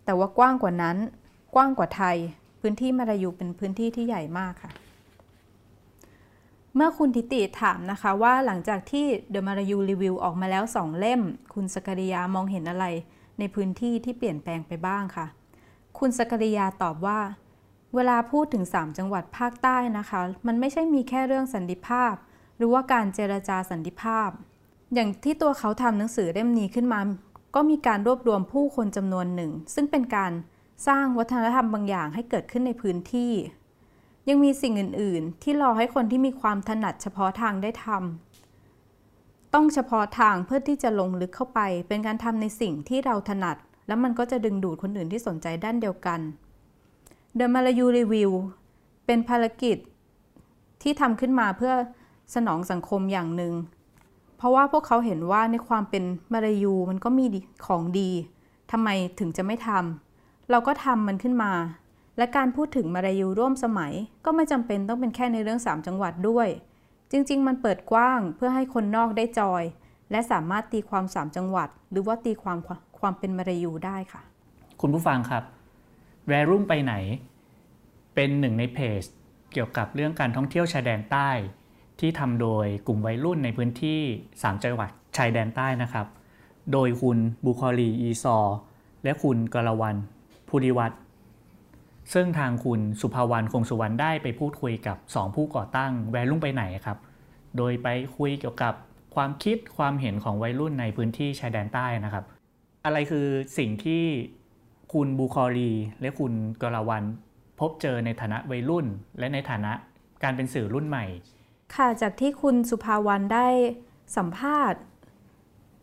[0.05, 0.97] แต่ว่ากว้างกว่านั้น
[1.55, 2.17] กว้างกว่าไทย
[2.59, 4.71] พื้นที่มาลายูเป็นพื้นที่ที่ใหญ่มากค่ะ
[6.75, 11.21] เมื่อคุณทิติถามนะคะว่าหลังจากที่ The Marayu Review ออกมาแล้ว 2 เล่ม
[11.53, 12.85] คุณสกริยามองเห็นอะไร
[13.39, 15.25] ในพื้นที่ที่เปลี่ยนแปลงไปบ้างค่ะ
[15.99, 17.19] คุณสกริยาตอบว่า
[17.95, 22.13] เวลาพูดถึง 3 จังหวัดภาคใต้นะคะ มันไม่ใช่มีแค่เรื่องสันติภาพ
[22.57, 24.29] หรือว่าการเจรจาสันติภาพ
[24.93, 26.99] อย่างที่ตัวเขาทำหนังสือเล่มนี้ขึ้นมา
[27.55, 30.31] ก็มีการรวบรวมผู้คนจำนวนหนึ่ง ซึ่งเป็นการ
[30.87, 33.33] สร้างวัฒนธรรมบางอย่างให้เกิดขึ้นในพื้นที่
[34.29, 46.19] ยังมีสิ่งอื่น ๆ ที่รอให้คนที่มีความถนัดเฉพาะทางได้ทำต้องเฉพาะทางเพื่อที่จะลงลึกเข้าไป เป็นการทำในสิ่งที่เราถนัด แล้วมันก็จะดึงดูดคนอื่นที่สนใจด้านเดียวกัน
[47.37, 48.31] The Malayu Review
[49.05, 49.77] เป็นภารกิจ
[50.81, 51.73] ที่ทำขึ้นมาเพื่อ
[52.35, 53.53] สนองสังคมอย่างหนึ่ง
[54.43, 57.25] ราะว่าพวกเขาเห็นว่าในความเป็นมาลายูมันก็มี
[57.65, 58.09] ของดี
[58.71, 58.89] ทำไม
[59.19, 61.51] ถึงจะไม่ทำเราก็ทำมันขึ้นมา
[62.17, 63.93] และการพูดถึงมาลายูร่วมสมัย
[64.25, 66.47] ก็ไม่จำเป็นต้องเป็นแค่ในเรื่อง 3 จังหวัดด้วย
[67.11, 69.63] จริง ๆ มันเปิดกว้างเพื่อให้คนนอกได้จอย
[70.11, 72.57] และสามารถตีความ 3 จังหวัด หรือว่าตีความ
[72.99, 74.21] ความเป็นมาลายูได้ค่ะ
[74.81, 75.43] คุณผู้ฟังครับ
[76.27, 76.93] แวรุ่มไปไหน
[78.15, 79.01] เป็นหนึ่งในเพจ
[79.51, 81.29] เกี่ยวกับเรื่องการท่องเที่ยวชายแดนใต้
[82.05, 83.99] ที่ทำโดยกลุ่มวัยรุ่นในพื้นที่
[84.31, 86.07] 3 จังหวัดชายแดนใต้นะครับ
[86.71, 88.37] โดยคุณบุคอลีอีซอ
[89.03, 89.95] และคุณกรวัน
[90.49, 90.95] ภูริวัตร
[92.13, 96.97] ซึ่งทางคุณสุภาวรรณคงสุวรรณได้ไปพูดคุยกับ 2 ผู้ก่อตั้งแวรุ่งไปไหนครับ
[97.57, 97.87] โดยไป
[98.17, 98.73] คุยเกี่ยวกับ
[99.15, 102.25] ความคิดความเห็นของวัยรุ่นในพื้นที่ชายแดนใต้นะครับ
[102.85, 103.27] อะไรคือ
[103.57, 104.03] สิ่งที่
[104.93, 107.03] คุณบูคอรีและคุณกรวัน
[107.59, 108.85] พบเจอในฐานะวัยรุ่น
[109.19, 109.71] และในฐานะ
[110.23, 111.07] การเป็นสื่อรุ่นใหม่
[111.75, 113.47] ค่ะ จากที่คุณสุภาวรรณได้
[114.17, 114.81] สัมภาษณ์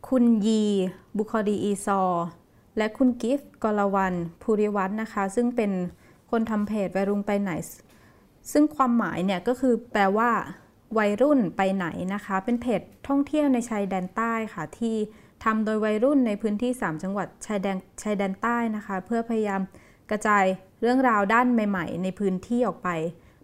[0.08, 0.64] คุณยี
[1.16, 2.02] บุคอรีอีซอ
[2.76, 5.70] และคุณกิฟต์กรวันภูริวัฒน์นะคะ ซึ่งเป็น
[6.30, 7.52] คนทำเพจวัยรุ่งไปไหน
[8.52, 10.30] ซึ่งความหมายเนี่ยก็คือแปลว่า
[10.98, 14.96] วัยรุ่นไปไหนนะคะ เป็นเพจท่องเที่ยวในชายแดนใต้ค่ะ ที่
[15.44, 19.60] ทำโดยวัยรุ่นในพื้นที่ 3 จังหวัดชายแดนชายแดนใต้นะคะ เพื่อพยายาม
[20.10, 20.44] กระจาย
[20.80, 22.88] เรื่องราวด้านใหม่ ๆ ในพื้นที่ออกไป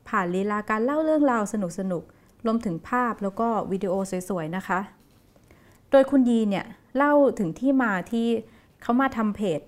[0.08, 1.54] ผ่านลีลาการเล่าเรื่องราวส
[1.92, 2.15] นุกๆ
[2.46, 3.94] รวมถึงภาพแล้วก็วิดีโอ
[4.28, 4.80] สวยๆนะคะ
[5.90, 6.64] โดยคุณยีเนี่ย
[6.96, 8.26] เล่าถึงที่มาที่
[8.82, 9.60] เขามาทำเพจ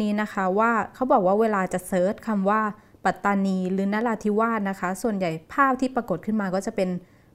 [0.00, 2.60] นี้นะคะว่าเขาบอกว่าเวลาจะ search คำว่า
[3.04, 6.88] ปัตตานีหรือนราธิวาสนะคะ ส่วนใหญ่ภาพที่ปรากฏขึ้นมาก็จะเป็น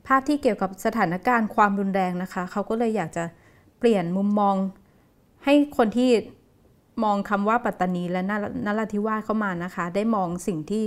[0.07, 3.23] ภาพที่เกี่ยวกับสถานการณ์ความรุนแรงนะคะ เขาก็เลยอยากจะ
[3.79, 4.55] เปลี่ยนมุมมอง
[5.43, 6.09] ให้คนที่
[7.03, 8.21] มองคำว่าปัตตานีและ
[8.65, 10.83] นราธิวาสเข้ามานะคะ ได้มองสิ่งที่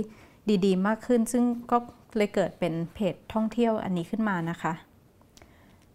[0.65, 1.77] ดีๆ มากขึ้น ซึ่งก็
[2.15, 4.73] เลยเกิดเป็นเพจท่องเที่ยวอันนี้ขึ้นมานะคะ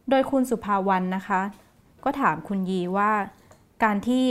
[0.09, 1.41] โดยคุณสุภาวันนะคะ
[2.05, 3.11] ก็ถามคุณยีว่า
[3.85, 4.25] การที่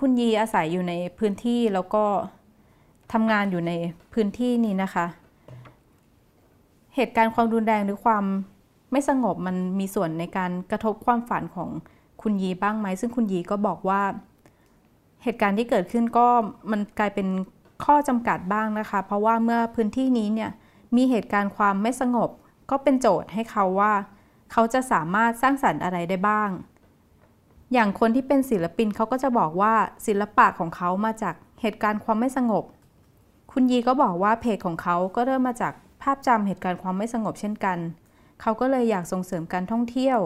[0.00, 2.04] คุณยีอาศัยอยู่ในพื้นที่แล้วก็
[3.12, 3.72] ทำงานอยู่ใน
[4.12, 5.06] พื้นที่นี้นะคะ
[6.94, 8.24] เหตุการณ์ความรุนแรงหรือความ
[8.92, 11.68] ไม่สงบมันมีส่วนในการกระทบความฝันของ
[12.22, 14.02] คุณยีบ้างไหม ซึ่งคุณยีก็บอกว่า
[15.22, 16.26] เหตุการณ์ที่เกิดขึ้นก็
[16.70, 17.28] มันกลายเป็น
[17.84, 20.50] ข้อจำกัดบ้างนะคะ เพราะว่าเมื่อพื้นที่นี้เนี่ย
[20.96, 22.30] มีเหตุการณ์ความไม่สงบ
[22.70, 23.92] ก็เป็นโจทย์ให้เขาว่า
[24.52, 26.50] เขาจะสามารถสร้างสรรค์อะไรได้บ้าง
[27.72, 29.74] อย่างคนที่เป็นศิลปินเขาก็จะบอกว่า
[30.06, 32.64] ศิลปะของเขามาจากเหตุการณ์ความไม่สงบ
[33.52, 35.72] คุณยีก็บอกว่าเพจของเขาก็เริ่มมาจาก
[36.02, 37.78] ภาพจำเหตุการณ์ความไม่สงบเช่นกัน
[38.40, 40.18] เขาก็เลยอยากส่งเสริมการท่องเที่ยว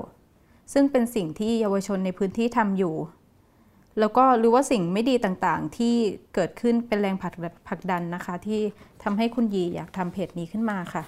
[0.73, 2.95] ซึ่งเป็นสิ่งที่เยาวชนในพื้นที่ทำอยู่
[3.99, 5.95] แล้วก็รู้ว่าสิ่งไม่ดีต่างๆ ที่
[6.35, 7.25] เกิดขึ้นเป็นแรงผ
[7.71, 8.61] ลักดันนะคะ ที่
[9.03, 11.03] ทำให้คุณยีอยากทำเพจนี้ขึ้นมาค่ะ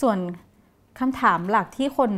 [0.00, 0.18] ส่วน
[1.00, 2.10] คำถามหลักที่คน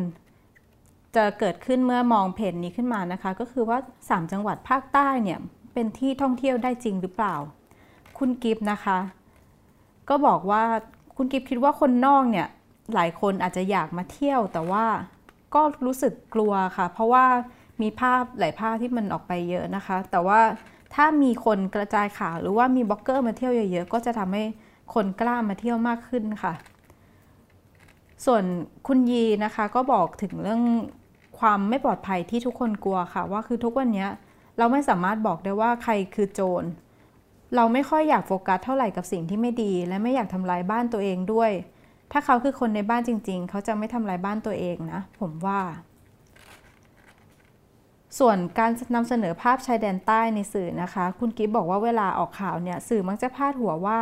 [1.16, 5.38] จะเกิดขึ้นเมื่อมองเพจนี้ขึ้นมานะคะ ก็คือว่า 3 จังหวัดภาคใต้เนี่ย
[5.72, 7.34] เป็นที่ท่องเที่ยวได้จริงหรือเปล่า
[8.18, 8.98] คุณกิฟนะคะ
[10.08, 10.64] ก็บอกว่า
[11.16, 12.48] คุณกิฟคิดว่าคนนอกเนี่ย
[12.94, 14.86] หลายคนอาจจะอยากมาเที่ยว แต่ว่า
[15.54, 17.26] ก็รู้สึกกลัวค่ะ เพราะว่า
[17.82, 20.40] มีภาพหลายภาพที่มันออกไปเยอะนะคะ แต่ว่า
[20.94, 24.44] ถ้ามีคนกระจายข่าวหรือว่ามีบล็อกเกอร์มาเที่ยวเยอะๆ ก็จะทำให้
[24.94, 26.54] คนกล้ามาเที่ยวมากขึ้นค่ะ
[28.26, 28.44] ส่วน
[28.86, 30.62] คุณยีนะคะก็บอกถึงเรื่อง
[31.38, 34.06] ความไม่ปลอดภัยที่ทุกคนกลัวค่ะ ว่าคือทุกวันนี้
[34.58, 36.64] เราไม่สามารถบอกได้ว่าใครคือโจร
[37.56, 41.50] เราไม่ค่อยอยากโฟกัสเท่าไหร่กับสิ่งที่ไม่ดี และไม่อยากทำลายบ้านตัวเองด้วย
[42.12, 45.60] ถ้าเขาคือคนในบ้านจริง ๆ เขาจะไม่ทำลายบ้านตัวเองนะ ผมว่า
[48.18, 53.98] ส่วนการนำเสนอภาพชายแดนใต้ในสื่อนะคะ คุณกิฟบอกว่าเวลาออกข่าวเนี่ยสื่อมักจะพาดหัวว่า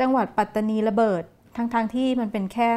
[0.00, 1.22] จังหวัดปัตตานีระเบิด
[1.56, 2.68] ทั้งๆทที่มันเป็นแค่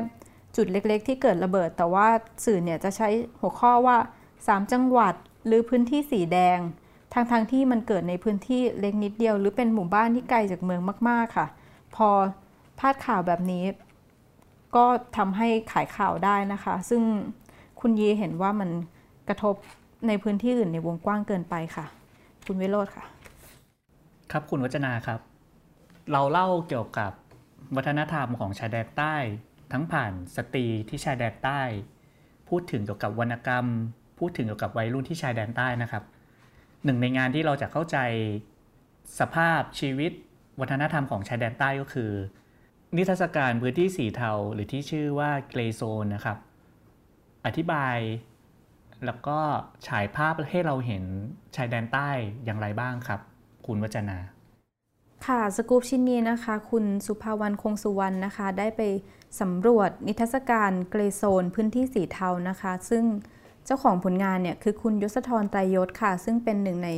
[0.56, 2.08] จุดเล็กๆ ที่เกิดระเบิด แต่ว่า
[2.46, 3.10] สื่อเนี่ยจะใช้
[3.40, 3.98] หัวข้อว่า
[4.36, 5.14] 3 จังหวัด
[5.46, 6.60] หรือพื้นที่สีแดง
[7.14, 11.48] ทั้งๆทที่มันเกิดในพื้นที่เล็กนิดเดียว หรือเป็นหมู่บ้านที่ไกลจากเมืองมาก ๆค่ะ
[11.96, 12.10] พอ
[12.80, 13.66] พาดข่าวแบบนี้
[14.76, 14.86] ก็
[15.18, 17.02] ทำให้ขายข่าวได้นะคะ ซึ่ง
[17.80, 18.70] คุณยีเห็นว่ามัน
[19.28, 19.56] กระทบ
[20.08, 21.86] ในพื้นที่อื่นในวงกว้างเกินไปค่ะ
[22.46, 23.06] คุณวิโรธค่ะ
[24.32, 25.20] ครับคุณวัจนาครับ
[26.12, 27.12] เราเล่าเกี่ยวกับ
[27.76, 29.16] วัฒนธรรมของชายแดนใต้
[29.72, 31.62] ทั้งผ่านสตรีที่ชายแดนใต้
[32.50, 33.66] พูดถึงเกี่ยวกับวรรณกรรม
[34.20, 36.04] พูดถึงเกี่ยวกับวัยรุ่นที่ชายแดนใต้นะครับ
[36.84, 37.98] หนึ่งในงานที่เราจะเข้าใจ
[39.20, 40.12] สภาพชีวิต
[40.60, 42.12] วัฒนธรรมของชายแดนใต้ก็คือ
[42.96, 46.38] นิทรรศการพื้นที่สีเทาหรือที่ชื่อว่าเกรโซนนะครับ
[47.46, 47.98] อธิบาย
[49.06, 49.38] แล้วก็
[49.88, 51.04] ฉายภาพให้เราเห็น
[51.56, 52.10] ชายแดนใต้
[52.46, 53.20] อย่างไรบ้างครับ
[53.66, 54.18] คุณวัจนา
[55.28, 58.82] ค่ะสกูปชิ้นนี้นะคะ คุณสุภาวรรณคงสุวรรณนะคะ ได้ไป
[59.42, 63.04] สำรวจนิทรรศการเกรโซนพื้นที่สีเทานะคะ ซึ่ง
[63.66, 66.90] เจ้าของผลงานเนี่ยคือคุณยศธรไตรยศค่ะ ซึ่งเป็นหนึ่งใน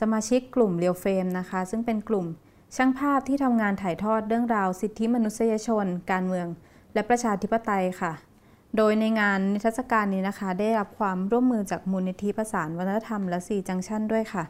[0.00, 2.26] สมาชิกกลุ่มเรียวเฟมนะคะ ซึ่งเป็นกลุ่ม
[2.76, 6.46] ช่างภาพที่ทำงานถ่ายทอดเรื่องราวสิทธิมนุษยชน การเมือง
[6.94, 8.12] และประชาธิปไตยค่ะ
[8.76, 14.44] โดยในงานนิทรรศการนี้นะคะ ได้รับความร่วมมือจากมูลนิธิประสานวัฒนธรรมและสีจังชั่นด้วยค่ะ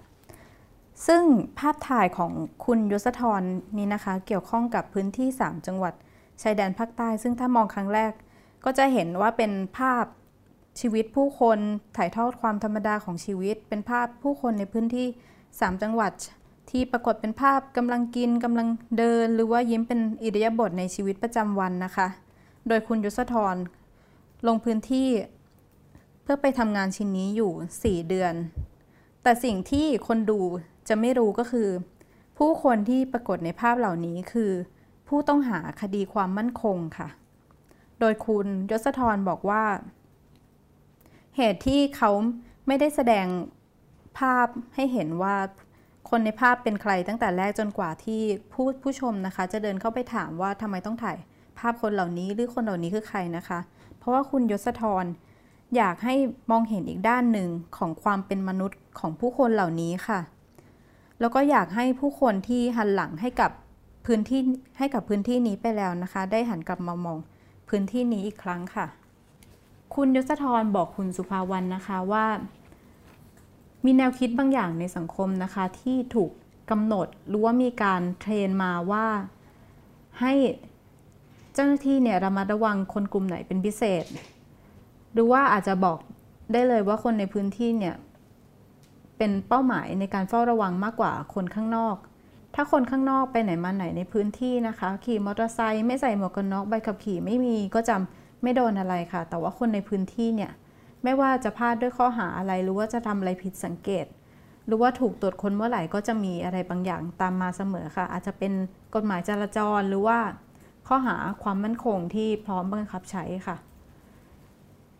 [1.06, 1.22] ซึ่ง
[1.58, 2.32] ภาพถ่ายของ
[2.64, 3.42] คุณยศธร
[3.76, 5.94] นี้นะคะ เกี่ยวข้องกับพื้นที่ 3 จังหวัด
[6.42, 8.12] ชายแดนภาคใต้ ซึ่งถ้ามองครั้งแรก
[8.64, 10.04] ก็จะเห็นว่าเป็นภาพ
[10.80, 11.58] ชีวิตผู้คน
[11.96, 15.06] ถ่ายทอดความธรรมดาของชีวิต เป็นภาพผู้คนในพื้นที่
[15.42, 16.12] 3 จังหวัด
[16.70, 18.68] ที่ปรากฏเป็นภาพกำลังกินกำลัง
[18.98, 22.08] เดิน หรือว่ายิ้มเป็นอิริยาบถในชีวิตประจำวันนะคะ
[22.68, 23.56] โดยคุณยศธร
[24.46, 25.08] ลงพื้นที่
[26.22, 28.34] เพื่อไปทำงานชิ้นนี้อยู่ 4 เดือน
[29.22, 30.40] แต่สิ่งที่คนดู
[30.88, 31.68] จะไม่รู้ก็คือ
[32.38, 34.52] ผู้คนที่ปรากฏในภาพเหล่านี้คือ
[35.08, 37.08] ผู้ต้องหาคดีความมั่นคงค่ะ
[38.00, 39.64] โดยคุณยศธรบอกว่า
[41.36, 42.10] เหตุที่เขา
[42.66, 43.26] ไม่ได้แสดง
[44.18, 45.36] ภาพให้เห็นว่า
[46.10, 48.20] คนในภาพเป็นใครตั้งแต่แรกจนกว่าที่
[48.52, 51.16] ผู้ผู้ชมนะคะ จะเดินเข้าไปถามว่าทำไมต้องถ่าย
[51.58, 53.58] ภาพคนเหล่านี้หรือคนเหล่านี้คือใครนะคะ
[54.04, 55.04] เพราะว่าคุณยศธร
[55.76, 56.14] อยากให้
[56.50, 60.20] มองเห็นอีกด้านหนึ่งของความเป็นมนุษย์ของผู้คนเหล่านี้ค่ะ
[61.20, 63.50] แล้วก็อยากให้ผู้คนที่หันหลังให้กับ
[64.06, 64.40] พื้นที่
[64.78, 67.18] ให้กับพื้นที่นี้ไปแล้วนะคะ ได้หันกลับมามอง
[67.68, 68.86] พื้นที่นี้อีกครั้งค่ะ
[69.94, 72.26] คุณยศธรบอกคุณสุภาวรรณนะคะว่า
[73.84, 76.30] มีแนวคิดบางอย่างในสังคมนะคะที่ถูก
[76.70, 79.06] กำหนดหรือว่ามีการเทรนมาว่า
[80.20, 80.32] ให้
[81.54, 84.04] เจ้าหน้าที่เนี่ยระมัดระวังคนกลุ่มไหนเป็นพิเศษ
[85.12, 85.98] หรือว่าอาจจะบอก
[86.52, 87.94] ได้เลยว่าคนในพื้นที่เนี่ย
[89.18, 91.96] เป็นเป้าหมายในการเฝ้าระวังมากกว่าคนข้างนอก
[92.54, 100.52] ถ้าคนข้างนอกไปไหนมาไหนในพื้นที่นะคะ ขี่มอเตอร์ไซค์ไม่ใส่หมวกกันน็อกใบขับขี่ไม่มีก็จำไม่โดนอะไรค่ะ แต่ว่าคนในพื้นที่เนี่ย
[101.02, 104.06] ไม่ว่าจะพลาดด้วยข้อหาอะไรหรือว่าจะทำอะไรผิดสังเกต
[104.66, 108.52] หรือว่าถูกตรวจค้นเมื่อไหร่ก็จะมีอะไรบางอย่างตามมาเสมอค่ะ อาจจะเป็น
[108.94, 110.18] กฎหมายจราจรหรือว่า
[110.86, 113.56] ข้อหาความมั่นคงที่พร้อมบังคับใช้ค่ะ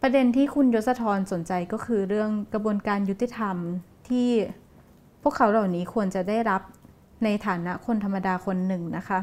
[0.02, 3.56] ประเด็นที่คุณยศธรสนใจก็คือเรื่องกระบวนการยุติธรรม
[4.08, 4.28] ที่
[5.22, 6.62] พวกเขาเหล่านี้ควรจะได้รับ
[7.24, 9.18] ในฐานะคนธรรมดาคนหนึ่งนะคะ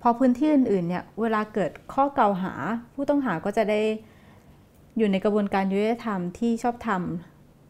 [0.00, 2.52] พอพื้นที่อื่นๆเนี่ยเวลาเกิดข้อกล่าวหา
[2.94, 3.80] ผู้ต้องหาก็จะได้
[4.96, 7.02] อยู่ในกระบวนการยุติธรรมที่ชอบธรรม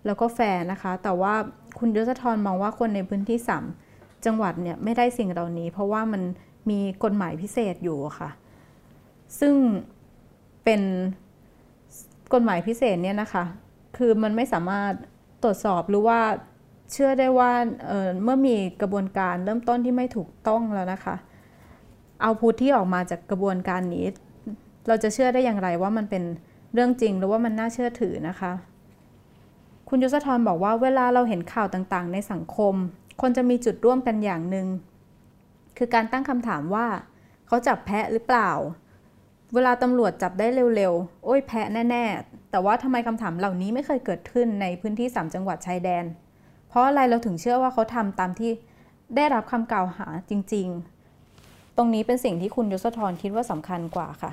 [0.07, 1.35] แล้วก็แฟร์นะคะ แต่ว่า
[1.79, 3.65] คุณยศธรมองว่าคนในพื้นที่สาม
[4.25, 6.23] จังหวัดเนี่ยไม่ได้สิ่งเหล่านี้ เพราะว่ามัน
[6.71, 8.31] มีกฎหมายพิเศษอยู่ค่ะ
[9.41, 9.55] ซึ่ง
[10.65, 10.81] เป็น
[12.35, 13.45] กฎหมายพิเศษเนี่ยนะคะ
[13.97, 14.93] คือมันไม่สามารถ
[15.43, 16.21] ตรวจสอบหรือว่า
[16.93, 17.53] เชื่อได้ว่า
[17.87, 21.17] เเมื่อมีกระบวนการเริ่มต้นที่ไม่ถูกต้องแล้วนะคะ
[22.23, 24.07] เอาพูดที่ออกมาจากกระบวนการนี้
[24.89, 26.23] เราจะเชื่อได้อย่างไรว่ามันเป็น
[26.75, 28.53] เรื่องจริงหรือว่ามันน่าเชื่อถือนะคะ
[29.89, 32.75] คุณยศธรบอกว่าเวลาเราเห็นข่าวต่างๆ ในสังคม
[33.21, 34.67] คนจะมีจุดร่วมกันอย่างหนึ่ง
[35.77, 36.87] คือการตั้งคำถามว่า
[37.47, 38.51] เขาจับแพะหรือเปล่า
[39.55, 40.47] เวลาตำรวจจับได้
[40.77, 46.05] เร็วๆ โอ้ยแพะแน่ๆ แต่ว่าทำไมคำถามเหล่านี้ไม่เคยเกิดขึ้นในพื้นที่สามจังหวัดชายแดน
[46.68, 48.51] เพราะอะไรเราถึงเชื่อว่าเขาทำตามที่
[49.16, 54.33] ได้รับคำกล่าวหาจริงๆ ตรงนี้เป็นสิ่งที่คุณยศธรคิดว่าสำคัญกว่าค่ะ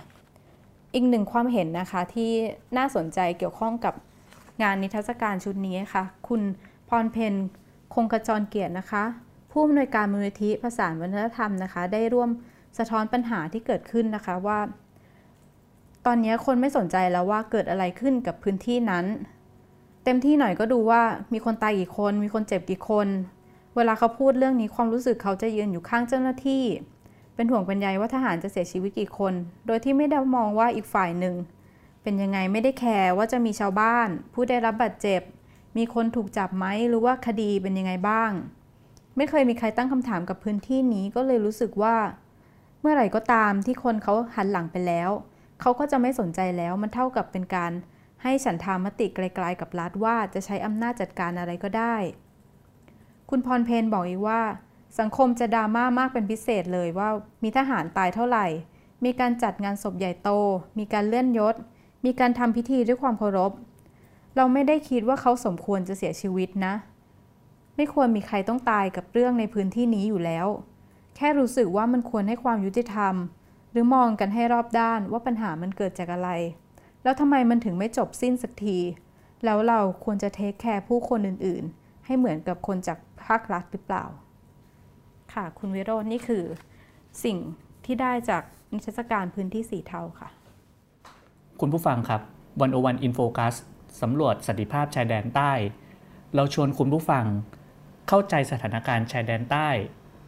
[0.93, 2.31] อีกหนึ่งความเห็นนะคะที่
[2.77, 3.93] น่าสนใจเกี่ยวข้องกับ
[4.61, 6.41] งานนิทรรศการชุดนี้ค่ะ คุณ
[6.89, 7.33] พรเพน
[7.93, 9.03] คงกระจรเกียรตินะคะ
[9.51, 12.29] ผู้อำนวยการมูลนิธิภาษาวัฒนธรรมนะคะ ได้ร่วม
[12.77, 14.59] สะท้อนปัญหาที่เกิดขึ้นนะคะว่า
[16.05, 19.05] ตอนนี้คนไม่สนใจแล้วว่าเกิดอะไรขึ้นกับพื้นที่นั้น
[20.03, 21.01] เต็มที่หน่อยก็ดูว่า
[21.33, 23.07] มีคนตายกี่คน มีคนเจ็บกี่คน
[23.75, 26.63] เวลาเขาพูดเรื่องนี้ความรู้สึกเขาจะยืนอยู่ข้างเจ้าหน้าที่
[27.35, 29.33] เป็นห่วงเป็นใยว่าทหารจะเสียชีวิตกี่คน
[29.65, 31.35] โดยที่ไม่ได้มองว่าอีกฝ่ายหนึ่ง
[32.03, 35.21] เป็นยังไงไม่ได้แคร์ว่าจะมีชาวบ้าน ผู้ได้รับบาดเจ็บ
[35.77, 38.31] มีคนถูกจับไหมหรือว่าคดีเป็นยังไงบ้าง
[39.17, 41.95] ไม่เคยมีใครตั้งคำถามกับพื้นที่นี้ก็เลยรู้สึกว่า
[42.81, 45.09] เมื่อไหร่ก็ตามที่คนเขาหันหลังไปแล้ว
[45.61, 47.71] เขาก็จะไม่สนใจแล้วมันเท่ากับเป็นการ
[48.23, 51.95] ให้ฉันทามติไกลๆกับรัฐว่าจะใช้อำนาจจัดการอะไรก็ได้
[53.29, 54.41] คุณพรเพนบอกอีกว่า
[54.99, 57.09] สังคมจะดราม่ามากเป็นพิเศษเลยว่า
[57.43, 58.45] มีทหารตายเท่าไหร่
[59.05, 60.29] มีการจัดงานศพใหญ่โต
[60.77, 61.55] มีการเลื่อนยศ
[62.05, 63.51] มีการทำพิธีด้วยความเคารพ
[64.35, 66.73] เราไม่ได้คิดว่าเขาสมควรจะเสียชีวิตนะ
[67.81, 70.47] ไม่ควรมีใครต้องตายกับเรื่องในพื้นที่นี้อยู่แล้ว
[71.15, 73.15] แค่รู้สึกว่ามันควรให้ความยุติธรรม
[73.71, 76.29] หรือมองกันให้รอบด้านว่าปัญหามันเกิดจากอะไร
[77.03, 78.77] แล้วทำไมมันถึงไม่จบสิ้นสักที
[79.45, 84.05] แล้วเราควรจะ take care ผู้คนอื่นๆ ให้เหมือนกับคนจากภาครัฐหรือเปล่า
[85.33, 86.43] ค่ะ คุณวิโรจน์นี่คือ
[87.23, 87.37] สิ่ง
[87.85, 90.29] ที่ได้จากนิทรรศการพื้นที่สีเทาค่ะ
[91.59, 92.21] คุณผู้ฟังครับ
[92.61, 93.55] One-O-One In Focus
[94.01, 95.51] สำรวจสันติภาพชายแดนใต้
[96.35, 97.25] เราชวนคุณผู้ฟัง
[98.11, 99.69] เข้าใจสถานการณ์ชายแดนใต้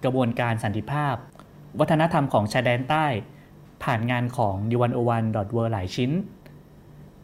[0.03, 1.15] กระบวนการสันติภาพ
[1.79, 3.05] วัฒนธรรมของชายแดนใต้
[3.83, 6.11] ผ่านงานของ d 1 0 1 w o r l d หลายชิ้น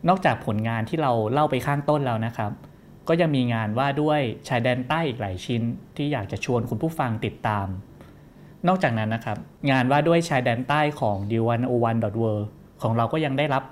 [0.08, 2.52] นอกจากผลงานที่เราเล่าไปข้างต้นแล้วนะครับ
[3.08, 5.62] ก็ยังมีงานว่าด้วยชายแดนใต้อีกหลายชิ้น
[5.98, 7.68] ที่อยากจะชวนคุณผู้ฟังติดตาม
[8.68, 9.38] นอกจากนั้นนะครับ
[9.72, 12.42] งานว่าด้วยชายแดนใต้ของ d 1 0 1 w o r l d
[12.82, 13.64] ของเราก็ยังได้รับ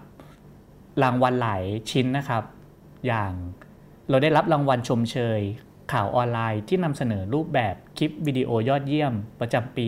[1.04, 2.44] รางวัลหลายชิ้นนะครับ
[3.08, 3.32] อย่าง
[4.10, 5.42] เราได้รับรางวัลชมเชย
[5.94, 9.88] ข่าวออนไลน์ที่นำเสนอรูปแบบคลิปวิดีโอยอดเยี่ยม ประจำปี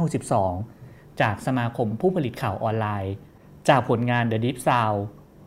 [0.00, 3.14] 2562 จากสมาคมผู้ผลิตข่าวออนไลน์
[3.68, 4.98] จากผลงาน The Deep Sound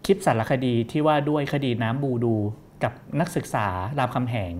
[0.05, 2.35] คลิปสารคดีที่ว่าด้วยคดีน้ำบูดู
[2.83, 3.67] กับนักศึกษา
[3.99, 4.53] รามคำแหง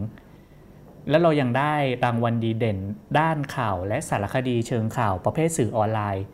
[1.09, 2.79] และเรายังได้รางวัลดีเด่น
[3.19, 6.25] ด้านข่าวและสารคดีเชิงข่าวประเภทสื่อออนไลน์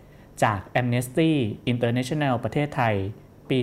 [0.43, 1.31] จาก Amnesty
[1.71, 2.95] International ประเทศไทย
[3.49, 3.57] ปี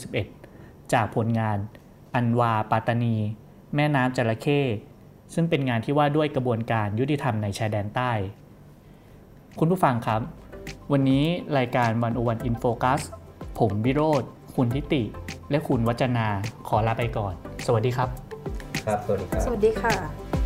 [0.00, 1.58] 2561 จากผลงาน
[2.14, 3.16] อันวาปาตานี
[3.76, 4.60] แม่น้ำจระเข้
[5.34, 8.12] ซึ่งเป็นงานที่ว่าด้วยกระบวนการยุติธรรมในชายแดนใต้
[9.58, 10.20] คุณผู้ฟังครับ
[10.92, 11.24] วันนี้
[11.58, 13.00] รายการวันอวันอินโฟกัส
[13.58, 14.22] ผมวิโรธ
[14.56, 15.02] คุณทิติ
[15.50, 16.28] และคุณวัจนา
[16.68, 17.34] ขอลาไปก่อน
[17.66, 18.08] สวัสดีครับ
[18.86, 20.45] ครับ สวัสดีครับ สวัสดีค่ะ